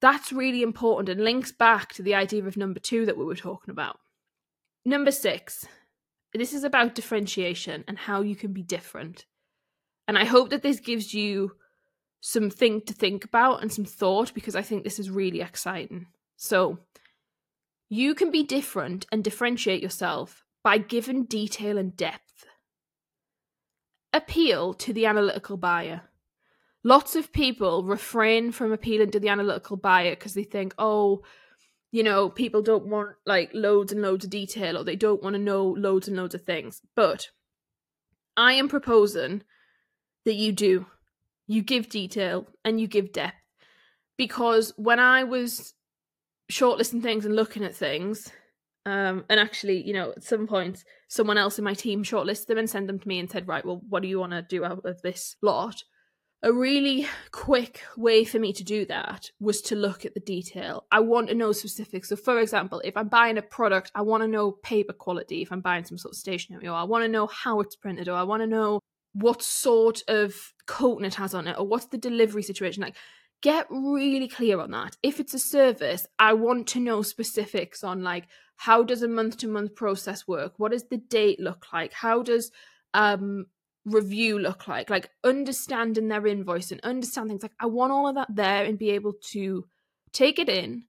That's 0.00 0.32
really 0.32 0.62
important 0.62 1.08
and 1.08 1.24
links 1.24 1.52
back 1.52 1.94
to 1.94 2.02
the 2.02 2.14
idea 2.14 2.44
of 2.44 2.56
number 2.56 2.80
two 2.80 3.06
that 3.06 3.16
we 3.16 3.24
were 3.24 3.34
talking 3.34 3.72
about. 3.72 3.98
Number 4.84 5.10
six, 5.10 5.64
this 6.34 6.52
is 6.52 6.64
about 6.64 6.94
differentiation 6.94 7.84
and 7.88 7.98
how 7.98 8.20
you 8.20 8.36
can 8.36 8.52
be 8.52 8.62
different. 8.62 9.24
And 10.06 10.18
I 10.18 10.24
hope 10.24 10.50
that 10.50 10.62
this 10.62 10.80
gives 10.80 11.14
you 11.14 11.52
something 12.20 12.82
to 12.82 12.92
think 12.92 13.24
about 13.24 13.62
and 13.62 13.72
some 13.72 13.84
thought 13.84 14.34
because 14.34 14.54
I 14.54 14.62
think 14.62 14.84
this 14.84 14.98
is 14.98 15.10
really 15.10 15.40
exciting. 15.40 16.06
So, 16.36 16.78
you 17.88 18.14
can 18.14 18.30
be 18.30 18.42
different 18.42 19.06
and 19.12 19.22
differentiate 19.22 19.82
yourself 19.82 20.44
by 20.64 20.78
giving 20.78 21.24
detail 21.24 21.78
and 21.78 21.96
depth. 21.96 22.44
Appeal 24.12 24.74
to 24.74 24.92
the 24.92 25.06
analytical 25.06 25.56
buyer. 25.56 26.02
Lots 26.82 27.16
of 27.16 27.32
people 27.32 27.84
refrain 27.84 28.52
from 28.52 28.72
appealing 28.72 29.10
to 29.10 29.20
the 29.20 29.28
analytical 29.28 29.76
buyer 29.76 30.10
because 30.10 30.34
they 30.34 30.44
think, 30.44 30.74
oh, 30.78 31.22
you 31.92 32.02
know, 32.02 32.28
people 32.28 32.62
don't 32.62 32.86
want 32.86 33.10
like 33.24 33.50
loads 33.54 33.92
and 33.92 34.02
loads 34.02 34.24
of 34.24 34.30
detail 34.30 34.76
or 34.76 34.84
they 34.84 34.96
don't 34.96 35.22
want 35.22 35.34
to 35.34 35.40
know 35.40 35.64
loads 35.64 36.08
and 36.08 36.16
loads 36.16 36.34
of 36.34 36.42
things. 36.42 36.82
But 36.94 37.30
I 38.36 38.54
am 38.54 38.68
proposing 38.68 39.42
that 40.24 40.34
you 40.34 40.52
do. 40.52 40.86
You 41.46 41.62
give 41.62 41.88
detail 41.88 42.48
and 42.64 42.80
you 42.80 42.86
give 42.88 43.12
depth. 43.12 43.36
Because 44.16 44.72
when 44.76 44.98
I 44.98 45.24
was 45.24 45.74
shortlisting 46.50 47.02
things 47.02 47.24
and 47.24 47.36
looking 47.36 47.64
at 47.64 47.74
things. 47.74 48.30
Um, 48.84 49.24
and 49.28 49.40
actually, 49.40 49.84
you 49.84 49.92
know, 49.92 50.12
at 50.16 50.22
some 50.22 50.46
point, 50.46 50.84
someone 51.08 51.38
else 51.38 51.58
in 51.58 51.64
my 51.64 51.74
team 51.74 52.04
shortlisted 52.04 52.46
them 52.46 52.58
and 52.58 52.70
sent 52.70 52.86
them 52.86 53.00
to 53.00 53.08
me 53.08 53.18
and 53.18 53.28
said, 53.28 53.48
right, 53.48 53.64
well, 53.64 53.82
what 53.88 54.02
do 54.02 54.08
you 54.08 54.20
want 54.20 54.32
to 54.32 54.42
do 54.42 54.64
out 54.64 54.84
of 54.84 55.02
this 55.02 55.36
lot? 55.42 55.82
A 56.42 56.52
really 56.52 57.08
quick 57.32 57.80
way 57.96 58.24
for 58.24 58.38
me 58.38 58.52
to 58.52 58.62
do 58.62 58.86
that 58.86 59.30
was 59.40 59.60
to 59.62 59.74
look 59.74 60.04
at 60.04 60.14
the 60.14 60.20
detail. 60.20 60.84
I 60.92 61.00
want 61.00 61.28
to 61.28 61.34
know 61.34 61.50
specifics. 61.50 62.10
So, 62.10 62.14
for 62.14 62.38
example, 62.38 62.80
if 62.84 62.96
I'm 62.96 63.08
buying 63.08 63.38
a 63.38 63.42
product, 63.42 63.90
I 63.94 64.02
want 64.02 64.22
to 64.22 64.28
know 64.28 64.52
paper 64.52 64.92
quality. 64.92 65.42
If 65.42 65.50
I'm 65.50 65.62
buying 65.62 65.84
some 65.84 65.98
sort 65.98 66.12
of 66.12 66.18
stationery, 66.18 66.68
or 66.68 66.74
I 66.74 66.84
want 66.84 67.02
to 67.02 67.08
know 67.08 67.26
how 67.26 67.58
it's 67.60 67.74
printed, 67.74 68.08
or 68.08 68.14
I 68.14 68.22
want 68.22 68.42
to 68.42 68.46
know 68.46 68.80
what 69.14 69.42
sort 69.42 70.02
of 70.06 70.34
coating 70.66 71.06
it 71.06 71.14
has 71.14 71.34
on 71.34 71.48
it, 71.48 71.56
or 71.58 71.66
what's 71.66 71.86
the 71.86 71.98
delivery 71.98 72.42
situation 72.42 72.82
like 72.82 72.96
get 73.46 73.66
really 73.70 74.26
clear 74.26 74.58
on 74.58 74.72
that. 74.72 74.96
If 75.04 75.20
it's 75.20 75.32
a 75.32 75.38
service, 75.38 76.04
I 76.18 76.32
want 76.32 76.66
to 76.68 76.80
know 76.80 77.02
specifics 77.02 77.84
on 77.84 78.02
like 78.02 78.26
how 78.56 78.82
does 78.82 79.02
a 79.02 79.08
month 79.08 79.36
to 79.38 79.46
month 79.46 79.76
process 79.76 80.26
work? 80.26 80.54
What 80.56 80.72
does 80.72 80.88
the 80.88 80.96
date 80.96 81.38
look 81.38 81.66
like? 81.72 81.92
How 81.92 82.24
does 82.24 82.50
um 82.92 83.46
review 83.84 84.40
look 84.40 84.66
like? 84.66 84.90
Like 84.90 85.10
understanding 85.22 86.08
their 86.08 86.26
invoice 86.26 86.72
and 86.72 86.80
understand 86.80 87.28
things 87.28 87.44
like 87.44 87.54
I 87.60 87.66
want 87.66 87.92
all 87.92 88.08
of 88.08 88.16
that 88.16 88.34
there 88.34 88.64
and 88.64 88.80
be 88.80 88.90
able 88.90 89.12
to 89.30 89.64
take 90.12 90.40
it 90.40 90.48
in, 90.48 90.86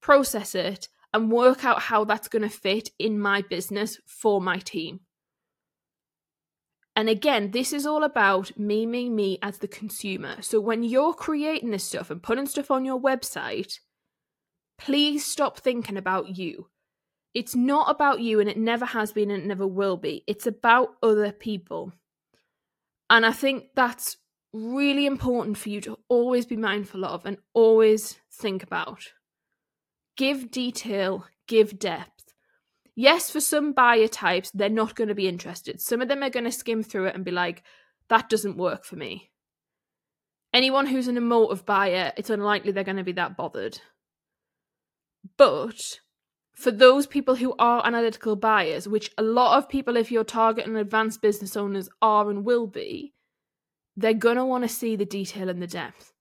process 0.00 0.56
it, 0.56 0.88
and 1.14 1.30
work 1.30 1.64
out 1.64 1.80
how 1.80 2.04
that's 2.04 2.26
going 2.26 2.42
to 2.42 2.48
fit 2.48 2.90
in 2.98 3.20
my 3.20 3.42
business 3.42 3.98
for 4.04 4.40
my 4.40 4.58
team. 4.58 4.98
And 6.96 7.08
again, 7.08 7.52
this 7.52 7.72
is 7.72 7.86
all 7.86 8.02
about 8.02 8.58
me, 8.58 8.84
me, 8.84 9.08
me 9.08 9.38
as 9.42 9.58
the 9.58 9.68
consumer. 9.68 10.42
So 10.42 10.60
when 10.60 10.82
you're 10.82 11.14
creating 11.14 11.70
this 11.70 11.84
stuff 11.84 12.10
and 12.10 12.22
putting 12.22 12.46
stuff 12.46 12.70
on 12.70 12.84
your 12.84 13.00
website, 13.00 13.78
please 14.78 15.24
stop 15.24 15.58
thinking 15.58 15.96
about 15.96 16.36
you. 16.36 16.68
It's 17.32 17.54
not 17.54 17.88
about 17.88 18.20
you, 18.20 18.40
and 18.40 18.48
it 18.48 18.56
never 18.56 18.84
has 18.84 19.12
been, 19.12 19.30
and 19.30 19.44
it 19.44 19.46
never 19.46 19.66
will 19.66 19.96
be. 19.96 20.24
It's 20.26 20.46
about 20.46 20.96
other 21.02 21.30
people. 21.30 21.92
And 23.08 23.24
I 23.24 23.32
think 23.32 23.66
that's 23.76 24.16
really 24.52 25.06
important 25.06 25.56
for 25.56 25.68
you 25.68 25.80
to 25.82 25.98
always 26.08 26.44
be 26.44 26.56
mindful 26.56 27.04
of 27.04 27.24
and 27.24 27.38
always 27.54 28.18
think 28.32 28.64
about. 28.64 29.12
Give 30.16 30.50
detail, 30.50 31.24
give 31.46 31.78
depth 31.78 32.29
yes, 33.00 33.30
for 33.30 33.40
some 33.40 33.72
buyer 33.72 34.08
types, 34.08 34.50
they're 34.50 34.68
not 34.68 34.94
going 34.94 35.08
to 35.08 35.14
be 35.14 35.26
interested. 35.26 35.80
Some 35.80 36.02
of 36.02 36.08
them 36.08 36.22
are 36.22 36.30
going 36.30 36.44
to 36.44 36.52
skim 36.52 36.82
through 36.82 37.06
it 37.06 37.14
and 37.14 37.24
be 37.24 37.30
like, 37.30 37.62
that 38.08 38.28
doesn't 38.28 38.58
work 38.58 38.84
for 38.84 38.96
me. 38.96 39.30
Anyone 40.52 40.86
who's 40.86 41.08
an 41.08 41.16
emotive 41.16 41.64
buyer, 41.64 42.12
it's 42.16 42.28
unlikely 42.28 42.72
they're 42.72 42.84
going 42.84 42.96
to 42.96 43.04
be 43.04 43.12
that 43.12 43.36
bothered. 43.36 43.80
But 45.36 45.80
for 46.52 46.70
those 46.70 47.06
people 47.06 47.36
who 47.36 47.54
are 47.58 47.86
analytical 47.86 48.36
buyers, 48.36 48.86
which 48.86 49.10
a 49.16 49.22
lot 49.22 49.56
of 49.56 49.68
people, 49.68 49.96
if 49.96 50.12
you're 50.12 50.24
targeting 50.24 50.76
advanced 50.76 51.22
business 51.22 51.56
owners, 51.56 51.88
are 52.02 52.28
and 52.28 52.44
will 52.44 52.66
be, 52.66 53.14
they're 53.96 54.12
going 54.12 54.36
to 54.36 54.44
want 54.44 54.64
to 54.64 54.68
see 54.68 54.96
the 54.96 55.06
detail 55.06 55.48
and 55.48 55.62
the 55.62 55.66
depth. 55.66 56.12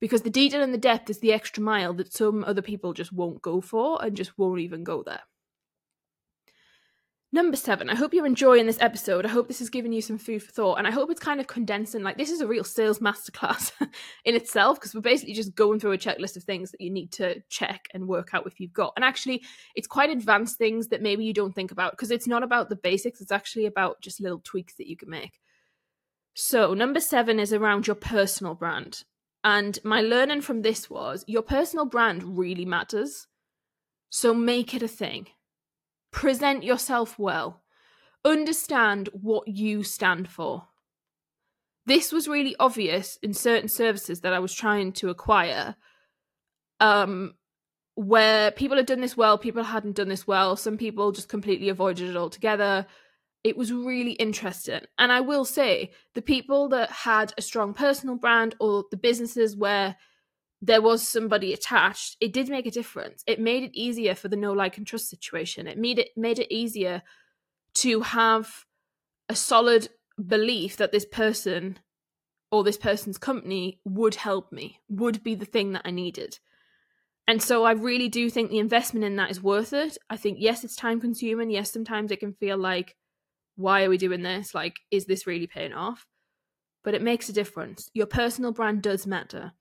Because 0.00 0.22
the 0.22 0.30
detail 0.30 0.62
and 0.62 0.74
the 0.74 0.78
depth 0.78 1.10
is 1.10 1.20
the 1.20 1.32
extra 1.32 1.62
mile 1.62 1.94
that 1.94 2.12
some 2.12 2.42
other 2.44 2.62
people 2.62 2.92
just 2.92 3.12
won't 3.12 3.40
go 3.40 3.60
for 3.60 4.04
and 4.04 4.16
just 4.16 4.36
won't 4.36 4.60
even 4.60 4.82
go 4.82 5.02
there. 5.04 5.20
Number 7.34 7.56
seven, 7.56 7.90
I 7.90 7.96
hope 7.96 8.14
you're 8.14 8.26
enjoying 8.26 8.66
this 8.66 8.80
episode. 8.80 9.26
I 9.26 9.28
hope 9.28 9.48
this 9.48 9.58
has 9.58 9.68
given 9.68 9.92
you 9.92 10.00
some 10.00 10.18
food 10.18 10.40
for 10.40 10.52
thought, 10.52 10.76
and 10.76 10.86
I 10.86 10.92
hope 10.92 11.10
it's 11.10 11.18
kind 11.18 11.40
of 11.40 11.48
condensing. 11.48 12.04
Like, 12.04 12.16
this 12.16 12.30
is 12.30 12.40
a 12.40 12.46
real 12.46 12.62
sales 12.62 13.00
masterclass 13.00 13.72
in 14.24 14.36
itself 14.36 14.78
because 14.78 14.94
we're 14.94 15.00
basically 15.00 15.34
just 15.34 15.56
going 15.56 15.80
through 15.80 15.90
a 15.90 15.98
checklist 15.98 16.36
of 16.36 16.44
things 16.44 16.70
that 16.70 16.80
you 16.80 16.90
need 16.90 17.10
to 17.14 17.42
check 17.48 17.88
and 17.92 18.06
work 18.06 18.34
out 18.34 18.46
if 18.46 18.60
you've 18.60 18.72
got. 18.72 18.92
And 18.94 19.04
actually, 19.04 19.42
it's 19.74 19.88
quite 19.88 20.10
advanced 20.10 20.58
things 20.58 20.86
that 20.90 21.02
maybe 21.02 21.24
you 21.24 21.32
don't 21.32 21.52
think 21.52 21.72
about 21.72 21.90
because 21.90 22.12
it's 22.12 22.28
not 22.28 22.44
about 22.44 22.68
the 22.68 22.76
basics, 22.76 23.20
it's 23.20 23.32
actually 23.32 23.66
about 23.66 24.00
just 24.00 24.20
little 24.20 24.40
tweaks 24.44 24.76
that 24.76 24.86
you 24.86 24.96
can 24.96 25.10
make. 25.10 25.40
So, 26.34 26.72
number 26.72 27.00
seven 27.00 27.40
is 27.40 27.52
around 27.52 27.88
your 27.88 27.96
personal 27.96 28.54
brand. 28.54 29.02
And 29.42 29.76
my 29.82 30.02
learning 30.02 30.42
from 30.42 30.62
this 30.62 30.88
was 30.88 31.24
your 31.26 31.42
personal 31.42 31.84
brand 31.84 32.38
really 32.38 32.64
matters. 32.64 33.26
So, 34.08 34.32
make 34.34 34.72
it 34.72 34.84
a 34.84 34.88
thing 34.88 35.26
present 36.14 36.62
yourself 36.62 37.18
well, 37.18 37.60
understand 38.24 39.08
what 39.12 39.48
you 39.48 39.82
stand 39.82 40.28
for. 40.28 40.68
This 41.86 42.12
was 42.12 42.28
really 42.28 42.54
obvious 42.58 43.18
in 43.20 43.34
certain 43.34 43.68
services 43.68 44.20
that 44.20 44.32
I 44.32 44.38
was 44.38 44.54
trying 44.54 44.92
to 44.92 45.10
acquire, 45.10 45.74
um, 46.78 47.34
where 47.96 48.52
people 48.52 48.76
had 48.76 48.86
done 48.86 49.00
this 49.00 49.16
well, 49.16 49.36
people 49.36 49.64
hadn't 49.64 49.96
done 49.96 50.08
this 50.08 50.26
well, 50.26 50.56
some 50.56 50.78
people 50.78 51.10
just 51.10 51.28
completely 51.28 51.68
avoided 51.68 52.08
it 52.08 52.16
altogether. 52.16 52.86
It 53.42 53.56
was 53.56 53.72
really 53.72 54.12
interesting. 54.12 54.82
And 54.96 55.10
I 55.10 55.20
will 55.20 55.44
say, 55.44 55.90
the 56.14 56.22
people 56.22 56.68
that 56.68 56.90
had 56.90 57.34
a 57.36 57.42
strong 57.42 57.74
personal 57.74 58.14
brand 58.14 58.54
or 58.60 58.84
the 58.90 58.96
businesses 58.96 59.56
where 59.56 59.96
there 60.64 60.80
was 60.80 61.06
somebody 61.06 61.52
attached, 61.52 62.16
it 62.20 62.32
did 62.32 62.48
make 62.48 62.64
a 62.64 62.70
difference. 62.70 63.22
It 63.26 63.38
made 63.38 63.64
it 63.64 63.78
easier 63.78 64.14
for 64.14 64.28
the 64.28 64.36
know 64.36 64.52
like 64.52 64.78
and 64.78 64.86
trust 64.86 65.10
situation. 65.10 65.66
It 65.66 65.76
made 65.76 65.98
it 65.98 66.08
made 66.16 66.38
it 66.38 66.52
easier 66.52 67.02
to 67.74 68.00
have 68.00 68.64
a 69.28 69.36
solid 69.36 69.88
belief 70.26 70.78
that 70.78 70.90
this 70.90 71.04
person 71.04 71.78
or 72.50 72.64
this 72.64 72.78
person's 72.78 73.18
company 73.18 73.80
would 73.84 74.14
help 74.14 74.52
me, 74.52 74.80
would 74.88 75.22
be 75.22 75.34
the 75.34 75.44
thing 75.44 75.72
that 75.72 75.82
I 75.84 75.90
needed. 75.90 76.38
And 77.26 77.42
so 77.42 77.64
I 77.64 77.72
really 77.72 78.08
do 78.08 78.30
think 78.30 78.50
the 78.50 78.58
investment 78.58 79.04
in 79.04 79.16
that 79.16 79.30
is 79.30 79.42
worth 79.42 79.72
it. 79.72 79.98
I 80.08 80.16
think 80.16 80.38
yes, 80.40 80.64
it's 80.64 80.76
time 80.76 81.00
consuming. 81.00 81.50
Yes, 81.50 81.70
sometimes 81.70 82.10
it 82.10 82.20
can 82.20 82.32
feel 82.32 82.56
like 82.56 82.96
why 83.56 83.84
are 83.84 83.90
we 83.90 83.98
doing 83.98 84.22
this? 84.22 84.54
Like 84.54 84.76
is 84.90 85.04
this 85.04 85.26
really 85.26 85.46
paying 85.46 85.74
off? 85.74 86.06
But 86.82 86.94
it 86.94 87.02
makes 87.02 87.28
a 87.28 87.34
difference. 87.34 87.90
Your 87.92 88.06
personal 88.06 88.52
brand 88.52 88.82
does 88.82 89.06
matter. 89.06 89.52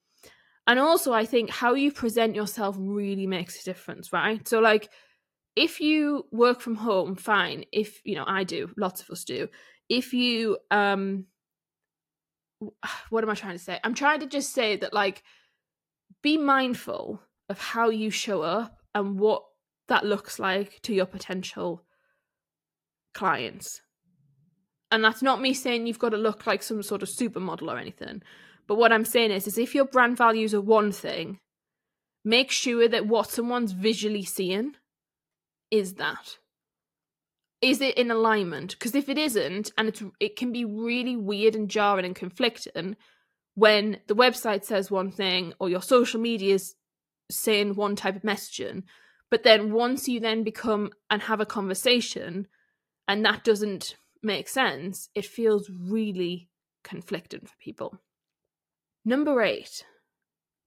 And 0.65 0.79
also, 0.79 1.11
I 1.11 1.25
think 1.25 1.49
how 1.49 1.73
you 1.73 1.91
present 1.91 2.35
yourself 2.35 2.75
really 2.79 3.27
makes 3.27 3.61
a 3.61 3.65
difference, 3.65 4.13
right? 4.13 4.47
So, 4.47 4.59
like, 4.59 4.89
if 5.55 5.81
you 5.81 6.25
work 6.31 6.61
from 6.61 6.75
home, 6.75 7.15
fine. 7.15 7.65
If, 7.71 7.99
you 8.05 8.15
know, 8.15 8.23
I 8.25 8.43
do, 8.43 8.69
lots 8.77 9.01
of 9.01 9.09
us 9.09 9.23
do. 9.25 9.49
If 9.89 10.13
you, 10.13 10.57
um, 10.71 11.25
what 13.09 13.23
am 13.23 13.29
I 13.29 13.35
trying 13.35 13.57
to 13.57 13.63
say? 13.63 13.79
I'm 13.83 13.93
trying 13.93 14.21
to 14.21 14.27
just 14.27 14.53
say 14.53 14.77
that, 14.77 14.93
like, 14.93 15.23
be 16.21 16.37
mindful 16.37 17.21
of 17.49 17.59
how 17.59 17.89
you 17.89 18.09
show 18.09 18.41
up 18.41 18.79
and 18.95 19.19
what 19.19 19.43
that 19.89 20.05
looks 20.05 20.39
like 20.39 20.81
to 20.83 20.93
your 20.93 21.05
potential 21.05 21.83
clients. 23.13 23.81
And 24.91 25.03
that's 25.03 25.21
not 25.21 25.41
me 25.41 25.53
saying 25.53 25.87
you've 25.87 25.99
got 25.99 26.09
to 26.09 26.17
look 26.17 26.47
like 26.47 26.63
some 26.63 26.83
sort 26.83 27.03
of 27.03 27.09
supermodel 27.09 27.71
or 27.71 27.77
anything. 27.77 28.21
But 28.67 28.75
what 28.75 28.91
I'm 28.91 29.05
saying 29.05 29.31
is, 29.31 29.47
is 29.47 29.57
if 29.57 29.75
your 29.75 29.85
brand 29.85 30.17
values 30.17 30.53
are 30.53 30.61
one 30.61 30.91
thing, 30.91 31.39
make 32.23 32.51
sure 32.51 32.87
that 32.87 33.07
what 33.07 33.29
someone's 33.29 33.73
visually 33.73 34.23
seeing 34.23 34.75
is 35.69 35.95
that. 35.95 36.37
Is 37.61 37.81
it 37.81 37.97
in 37.97 38.11
alignment? 38.11 38.71
Because 38.71 38.95
if 38.95 39.07
it 39.09 39.17
isn't, 39.17 39.71
and 39.77 39.87
it's 39.87 40.03
it 40.19 40.35
can 40.35 40.51
be 40.51 40.65
really 40.65 41.15
weird 41.15 41.55
and 41.55 41.69
jarring 41.69 42.05
and 42.05 42.15
conflicting 42.15 42.97
when 43.55 43.99
the 44.07 44.15
website 44.15 44.63
says 44.63 44.89
one 44.89 45.11
thing 45.11 45.53
or 45.59 45.69
your 45.69 45.81
social 45.81 46.19
media 46.19 46.55
is 46.55 46.75
saying 47.31 47.75
one 47.75 47.95
type 47.95 48.15
of 48.15 48.21
messaging, 48.23 48.83
but 49.29 49.43
then 49.43 49.71
once 49.71 50.07
you 50.07 50.19
then 50.19 50.43
become 50.43 50.91
and 51.09 51.23
have 51.23 51.39
a 51.39 51.45
conversation, 51.45 52.47
and 53.07 53.25
that 53.25 53.43
doesn't 53.43 53.95
make 54.21 54.47
sense, 54.47 55.09
it 55.15 55.25
feels 55.25 55.69
really 55.69 56.49
conflicting 56.83 57.41
for 57.41 57.55
people. 57.59 57.99
Number 59.05 59.41
eight, 59.41 59.83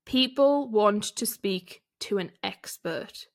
people 0.05 0.71
want 0.71 1.05
to 1.17 1.27
speak 1.27 1.83
to 2.01 2.19
an 2.19 2.33
expert. 2.43 3.27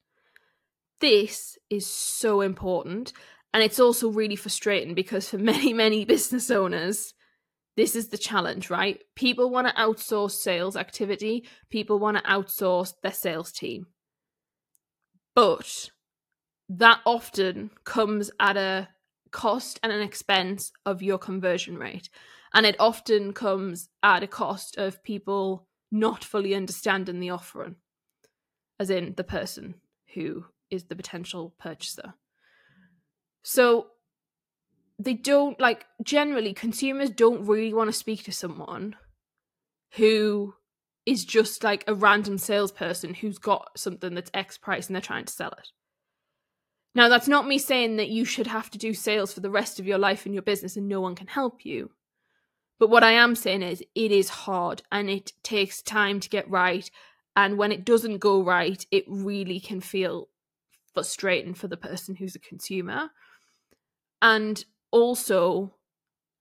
This 1.00 1.58
is 1.70 1.88
so 1.88 2.42
important. 2.42 3.14
And 3.54 3.64
it's 3.64 3.80
also 3.80 4.10
really 4.10 4.36
frustrating 4.36 4.94
because 4.94 5.30
for 5.30 5.38
many, 5.40 5.74
many 5.74 6.06
business 6.06 6.52
owners, 6.52 7.14
this 7.78 7.96
is 7.96 8.10
the 8.10 8.18
challenge, 8.18 8.70
right? 8.70 9.00
People 9.16 9.50
want 9.50 9.68
to 9.68 9.74
outsource 9.74 10.32
sales 10.32 10.76
activity, 10.76 11.48
people 11.70 12.00
want 12.00 12.18
to 12.18 12.24
outsource 12.24 12.94
their 13.02 13.14
sales 13.14 13.52
team. 13.52 13.88
But 15.34 15.90
that 16.70 17.00
often 17.06 17.72
comes 17.86 18.30
at 18.40 18.58
a 18.58 18.90
cost 19.32 19.80
and 19.82 19.92
an 19.92 20.02
expense 20.02 20.72
of 20.86 21.02
your 21.02 21.18
conversion 21.18 21.78
rate. 21.78 22.10
And 22.54 22.66
it 22.66 22.76
often 22.80 23.34
comes 23.34 23.90
at 24.04 24.24
a 24.24 24.28
cost 24.28 24.78
of 24.78 25.04
people 25.04 25.68
not 25.92 26.24
fully 26.24 26.54
understanding 26.54 27.20
the 27.20 27.30
offering, 27.30 27.76
as 28.80 28.90
in 28.90 29.14
the 29.16 29.24
person 29.24 29.76
who 30.14 30.46
is 30.70 30.86
the 30.86 30.96
potential 30.96 31.54
purchaser. 31.60 32.14
So 33.44 33.88
they 35.00 35.14
don't 35.14 35.60
like 35.60 35.86
generally 36.04 36.54
consumers 36.54 37.10
don't 37.10 37.46
really 37.46 37.74
want 37.74 37.88
to 37.90 37.94
speak 37.94 38.24
to 38.24 38.32
someone 38.32 38.96
who 39.96 40.54
is 41.06 41.26
just 41.26 41.64
like 41.64 41.84
a 41.88 41.94
random 41.94 42.38
salesperson 42.38 43.16
who's 43.16 43.38
got 43.38 43.72
something 43.78 44.14
that's 44.14 44.32
X 44.34 44.58
price 44.58 44.88
and 44.88 44.96
they're 44.96 45.02
trying 45.02 45.26
to 45.26 45.34
sell 45.34 45.52
it. 45.58 45.70
Now, 46.94 47.08
that's 47.08 47.28
not 47.28 47.48
me 47.48 47.58
saying 47.58 47.98
that 47.98 48.10
you 48.10 48.26
should 48.26 48.48
have 48.48 48.70
to 48.72 48.78
do 48.78 48.94
sales 48.94 49.34
for 49.34 49.40
the 49.40 49.50
rest 49.50 49.80
of 49.80 49.88
your 49.88 49.98
life 49.98 50.26
in 50.26 50.34
your 50.34 50.42
business 50.42 50.76
and 50.76 50.88
no 50.88 51.00
one 51.02 51.16
can 51.16 51.28
help 51.28 51.66
you. 51.66 51.92
But 52.82 52.90
what 52.90 53.04
I 53.04 53.12
am 53.12 53.36
saying 53.36 53.62
is 53.62 53.84
it 53.94 54.12
is 54.12 54.30
hard 54.30 54.82
and 54.92 55.08
it 55.08 55.34
takes 55.44 55.84
time 55.84 56.20
to 56.20 56.28
get 56.28 56.50
right. 56.50 56.90
And 57.36 57.60
when 57.60 57.72
it 57.72 57.86
doesn't 57.86 58.18
go 58.18 58.44
right, 58.44 58.84
it 58.90 59.04
really 59.08 59.60
can 59.60 59.82
feel 59.82 60.30
frustrating 60.92 61.54
for 61.54 61.68
the 61.68 61.78
person 61.78 62.16
who's 62.16 62.36
a 62.36 62.40
consumer. 62.40 63.12
And 64.20 64.66
also, 64.90 65.76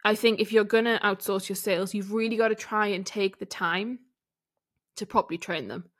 I 0.02 0.14
think 0.14 0.40
if 0.40 0.50
you're 0.50 0.64
going 0.64 0.86
to 0.86 0.98
outsource 1.04 1.50
your 1.50 1.56
sales, 1.56 1.92
you've 1.92 2.14
really 2.14 2.38
got 2.38 2.48
to 2.48 2.54
try 2.54 2.86
and 2.86 3.04
take 3.04 3.38
the 3.38 3.44
time 3.44 3.98
to 4.96 5.04
properly 5.04 5.36
train 5.36 5.68
them 5.68 5.90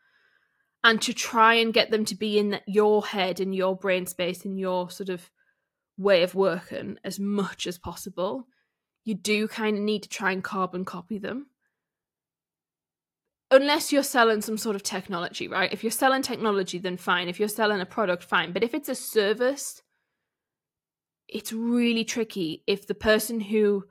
and 0.82 1.02
to 1.02 1.12
try 1.12 1.52
and 1.52 1.74
get 1.74 1.90
them 1.90 2.06
to 2.06 2.14
be 2.14 2.38
in 2.38 2.60
your 2.66 3.04
head 3.04 3.40
in 3.40 3.52
your 3.52 3.76
brain 3.76 4.06
space 4.06 4.46
in 4.46 4.56
your 4.56 4.88
sort 4.88 5.10
of 5.10 5.30
way 5.98 6.22
of 6.22 6.34
working 6.34 6.96
as 7.04 7.20
much 7.20 7.66
as 7.66 7.76
possible 7.76 8.46
you 9.10 9.16
do 9.16 9.48
kind 9.48 9.76
of 9.76 9.82
need 9.82 10.04
to 10.04 10.08
try 10.08 10.30
and 10.30 10.42
carbon 10.42 10.84
copy 10.84 11.18
them. 11.18 11.48
Unless 13.50 13.92
you're 13.92 14.04
selling 14.04 14.40
some 14.40 14.56
sort 14.56 14.76
of 14.76 14.84
technology 14.84 15.48
right? 15.48 15.72
If 15.72 15.82
you're 15.82 15.90
selling 15.90 16.22
technology 16.22 16.78
then 16.78 16.96
fine. 16.96 17.28
If 17.28 17.40
you're 17.40 17.48
selling 17.48 17.80
a 17.80 17.86
product 17.86 18.22
fine. 18.22 18.52
But 18.52 18.62
if 18.62 18.72
it's 18.72 18.88
a 18.88 18.94
service 18.94 19.82
it's 21.28 21.52
really 21.52 22.04
tricky 22.04 22.62
if 22.66 22.86
the 22.86 22.94
person 22.94 23.40
who 23.40 23.84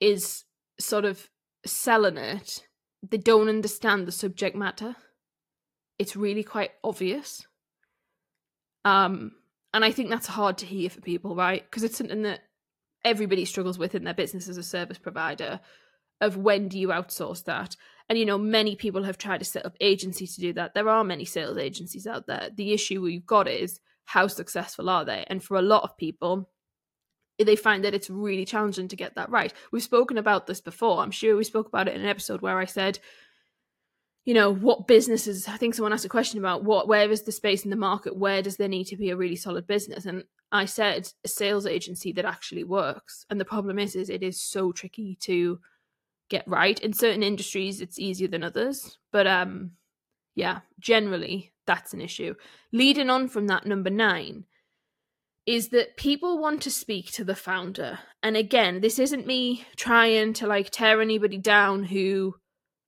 is 0.00 0.44
sort 0.78 1.04
of 1.04 1.30
selling 1.64 2.16
it 2.16 2.64
they 3.10 3.18
don't 3.18 3.48
understand 3.48 4.06
the 4.06 4.12
subject 4.12 4.56
matter. 4.56 4.96
It's 5.98 6.16
really 6.16 6.42
quite 6.42 6.72
obvious. 6.82 7.46
Um, 8.84 9.32
and 9.72 9.84
I 9.84 9.92
think 9.92 10.10
that's 10.10 10.26
hard 10.26 10.58
to 10.58 10.66
hear 10.66 10.90
for 10.90 11.00
people, 11.00 11.36
right? 11.36 11.62
Because 11.64 11.84
it's 11.84 11.96
something 11.96 12.22
that 12.22 12.40
everybody 13.04 13.44
struggles 13.44 13.78
with 13.78 13.94
in 13.94 14.04
their 14.04 14.14
business 14.14 14.48
as 14.48 14.56
a 14.56 14.62
service 14.62 14.98
provider 14.98 15.60
of 16.20 16.36
when 16.36 16.68
do 16.68 16.78
you 16.78 16.88
outsource 16.88 17.44
that? 17.44 17.76
And 18.08 18.18
you 18.18 18.24
know, 18.24 18.38
many 18.38 18.76
people 18.76 19.04
have 19.04 19.18
tried 19.18 19.38
to 19.38 19.44
set 19.44 19.66
up 19.66 19.76
agencies 19.80 20.34
to 20.34 20.40
do 20.40 20.52
that. 20.54 20.74
There 20.74 20.88
are 20.88 21.04
many 21.04 21.24
sales 21.24 21.58
agencies 21.58 22.06
out 22.06 22.26
there. 22.26 22.50
The 22.54 22.72
issue 22.72 23.00
we've 23.00 23.26
got 23.26 23.48
is 23.48 23.80
how 24.04 24.26
successful 24.26 24.90
are 24.90 25.04
they? 25.04 25.24
And 25.28 25.42
for 25.42 25.56
a 25.56 25.62
lot 25.62 25.82
of 25.82 25.96
people, 25.96 26.50
they 27.38 27.56
find 27.56 27.84
that 27.84 27.94
it's 27.94 28.10
really 28.10 28.44
challenging 28.44 28.88
to 28.88 28.96
get 28.96 29.16
that 29.16 29.30
right. 29.30 29.52
We've 29.72 29.82
spoken 29.82 30.18
about 30.18 30.46
this 30.46 30.60
before. 30.60 31.00
I'm 31.00 31.10
sure 31.10 31.36
we 31.36 31.44
spoke 31.44 31.66
about 31.66 31.88
it 31.88 31.94
in 31.94 32.02
an 32.02 32.06
episode 32.06 32.42
where 32.42 32.58
I 32.58 32.64
said 32.66 32.98
you 34.24 34.32
know 34.32 34.52
what 34.52 34.86
businesses 34.86 35.46
i 35.48 35.56
think 35.56 35.74
someone 35.74 35.92
asked 35.92 36.04
a 36.04 36.08
question 36.08 36.38
about 36.38 36.64
what 36.64 36.88
where 36.88 37.10
is 37.10 37.22
the 37.22 37.32
space 37.32 37.64
in 37.64 37.70
the 37.70 37.76
market? 37.76 38.16
Where 38.16 38.42
does 38.42 38.56
there 38.56 38.68
need 38.68 38.84
to 38.84 38.96
be 38.96 39.10
a 39.10 39.16
really 39.16 39.36
solid 39.36 39.66
business? 39.66 40.06
And 40.06 40.24
i 40.52 40.64
said 40.64 41.12
a 41.24 41.28
sales 41.28 41.66
agency 41.66 42.12
that 42.12 42.24
actually 42.24 42.64
works. 42.64 43.26
And 43.28 43.40
the 43.40 43.44
problem 43.44 43.78
is 43.78 43.94
is 43.94 44.10
it 44.10 44.22
is 44.22 44.40
so 44.40 44.72
tricky 44.72 45.16
to 45.22 45.60
get 46.30 46.48
right. 46.48 46.80
In 46.80 46.92
certain 46.92 47.22
industries 47.22 47.80
it's 47.80 47.98
easier 47.98 48.28
than 48.28 48.42
others. 48.42 48.98
But 49.12 49.26
um 49.26 49.72
yeah 50.34 50.60
generally 50.80 51.52
that's 51.66 51.94
an 51.94 52.00
issue. 52.00 52.34
Leading 52.72 53.10
on 53.10 53.28
from 53.28 53.46
that 53.46 53.66
number 53.66 53.90
9 53.90 54.44
is 55.46 55.68
that 55.68 55.96
people 55.96 56.38
want 56.38 56.62
to 56.62 56.70
speak 56.70 57.12
to 57.12 57.24
the 57.24 57.34
founder. 57.34 57.98
And 58.22 58.36
again 58.36 58.80
this 58.80 58.98
isn't 58.98 59.26
me 59.26 59.66
trying 59.76 60.32
to 60.34 60.46
like 60.46 60.70
tear 60.70 61.02
anybody 61.02 61.36
down 61.36 61.84
who 61.84 62.36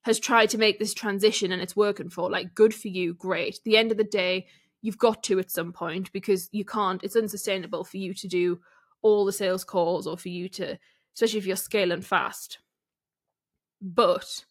has 0.07 0.21
tried 0.21 0.49
to 0.49 0.57
make 0.57 0.79
this 0.79 0.95
transition 0.95 1.51
and 1.51 1.61
it's 1.61 1.75
working 1.75 2.09
for 2.09 2.31
like 2.31 2.55
good 2.55 2.73
for 2.73 2.87
you 2.87 3.13
great. 3.13 3.57
At 3.57 3.65
the 3.65 3.77
end 3.77 3.91
of 3.91 3.99
the 3.99 4.05
day 4.05 4.47
you've 4.81 4.99
got 4.99 5.25
to 5.25 5.41
at 5.41 5.51
some 5.51 5.73
point 5.73 6.13
because 6.13 6.49
you 6.53 6.65
can't 6.65 7.03
it's 7.03 7.17
unsustainable 7.17 7.83
for 7.83 7.97
you 7.97 8.15
to 8.15 8.29
do 8.29 8.61
all 9.03 9.25
the 9.25 9.33
sales 9.33 9.65
calls 9.65 10.07
or 10.07 10.17
for 10.17 10.29
you 10.29 10.49
to 10.49 10.79
especially 11.13 11.41
if 11.41 11.47
you're 11.47 11.57
scaling 11.57 12.03
fast. 12.03 12.59
But 13.83 14.45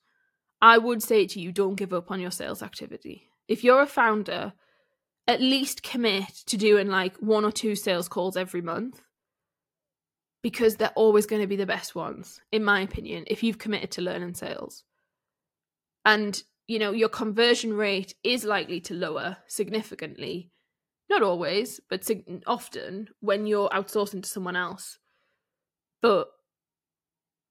i 0.61 0.77
would 0.77 1.01
say 1.01 1.25
to 1.25 1.39
you 1.39 1.53
don't 1.53 1.75
give 1.75 1.93
up 1.93 2.11
on 2.11 2.19
your 2.19 2.31
sales 2.31 2.61
activity. 2.61 3.29
If 3.47 3.63
you're 3.63 3.81
a 3.81 3.87
founder 3.87 4.51
at 5.25 5.39
least 5.39 5.83
commit 5.83 6.33
to 6.47 6.57
doing 6.57 6.89
like 6.89 7.15
one 7.17 7.45
or 7.45 7.51
two 7.51 7.77
sales 7.77 8.09
calls 8.09 8.35
every 8.35 8.61
month 8.61 8.99
because 10.43 10.75
they're 10.75 10.89
always 10.95 11.25
going 11.25 11.41
to 11.41 11.47
be 11.47 11.55
the 11.55 11.65
best 11.65 11.95
ones 11.95 12.41
in 12.51 12.61
my 12.61 12.81
opinion 12.81 13.23
if 13.27 13.41
you've 13.41 13.57
committed 13.57 13.91
to 13.91 14.01
learning 14.01 14.33
sales 14.33 14.83
and 16.05 16.41
you 16.67 16.79
know 16.79 16.91
your 16.91 17.09
conversion 17.09 17.73
rate 17.73 18.15
is 18.23 18.45
likely 18.45 18.79
to 18.81 18.93
lower 18.93 19.37
significantly. 19.47 20.51
Not 21.09 21.21
always 21.21 21.79
but 21.89 22.09
often 22.47 23.09
when 23.19 23.45
you're 23.45 23.69
outsourcing 23.69 24.23
to 24.23 24.29
someone 24.29 24.55
else. 24.55 24.99
But 26.01 26.29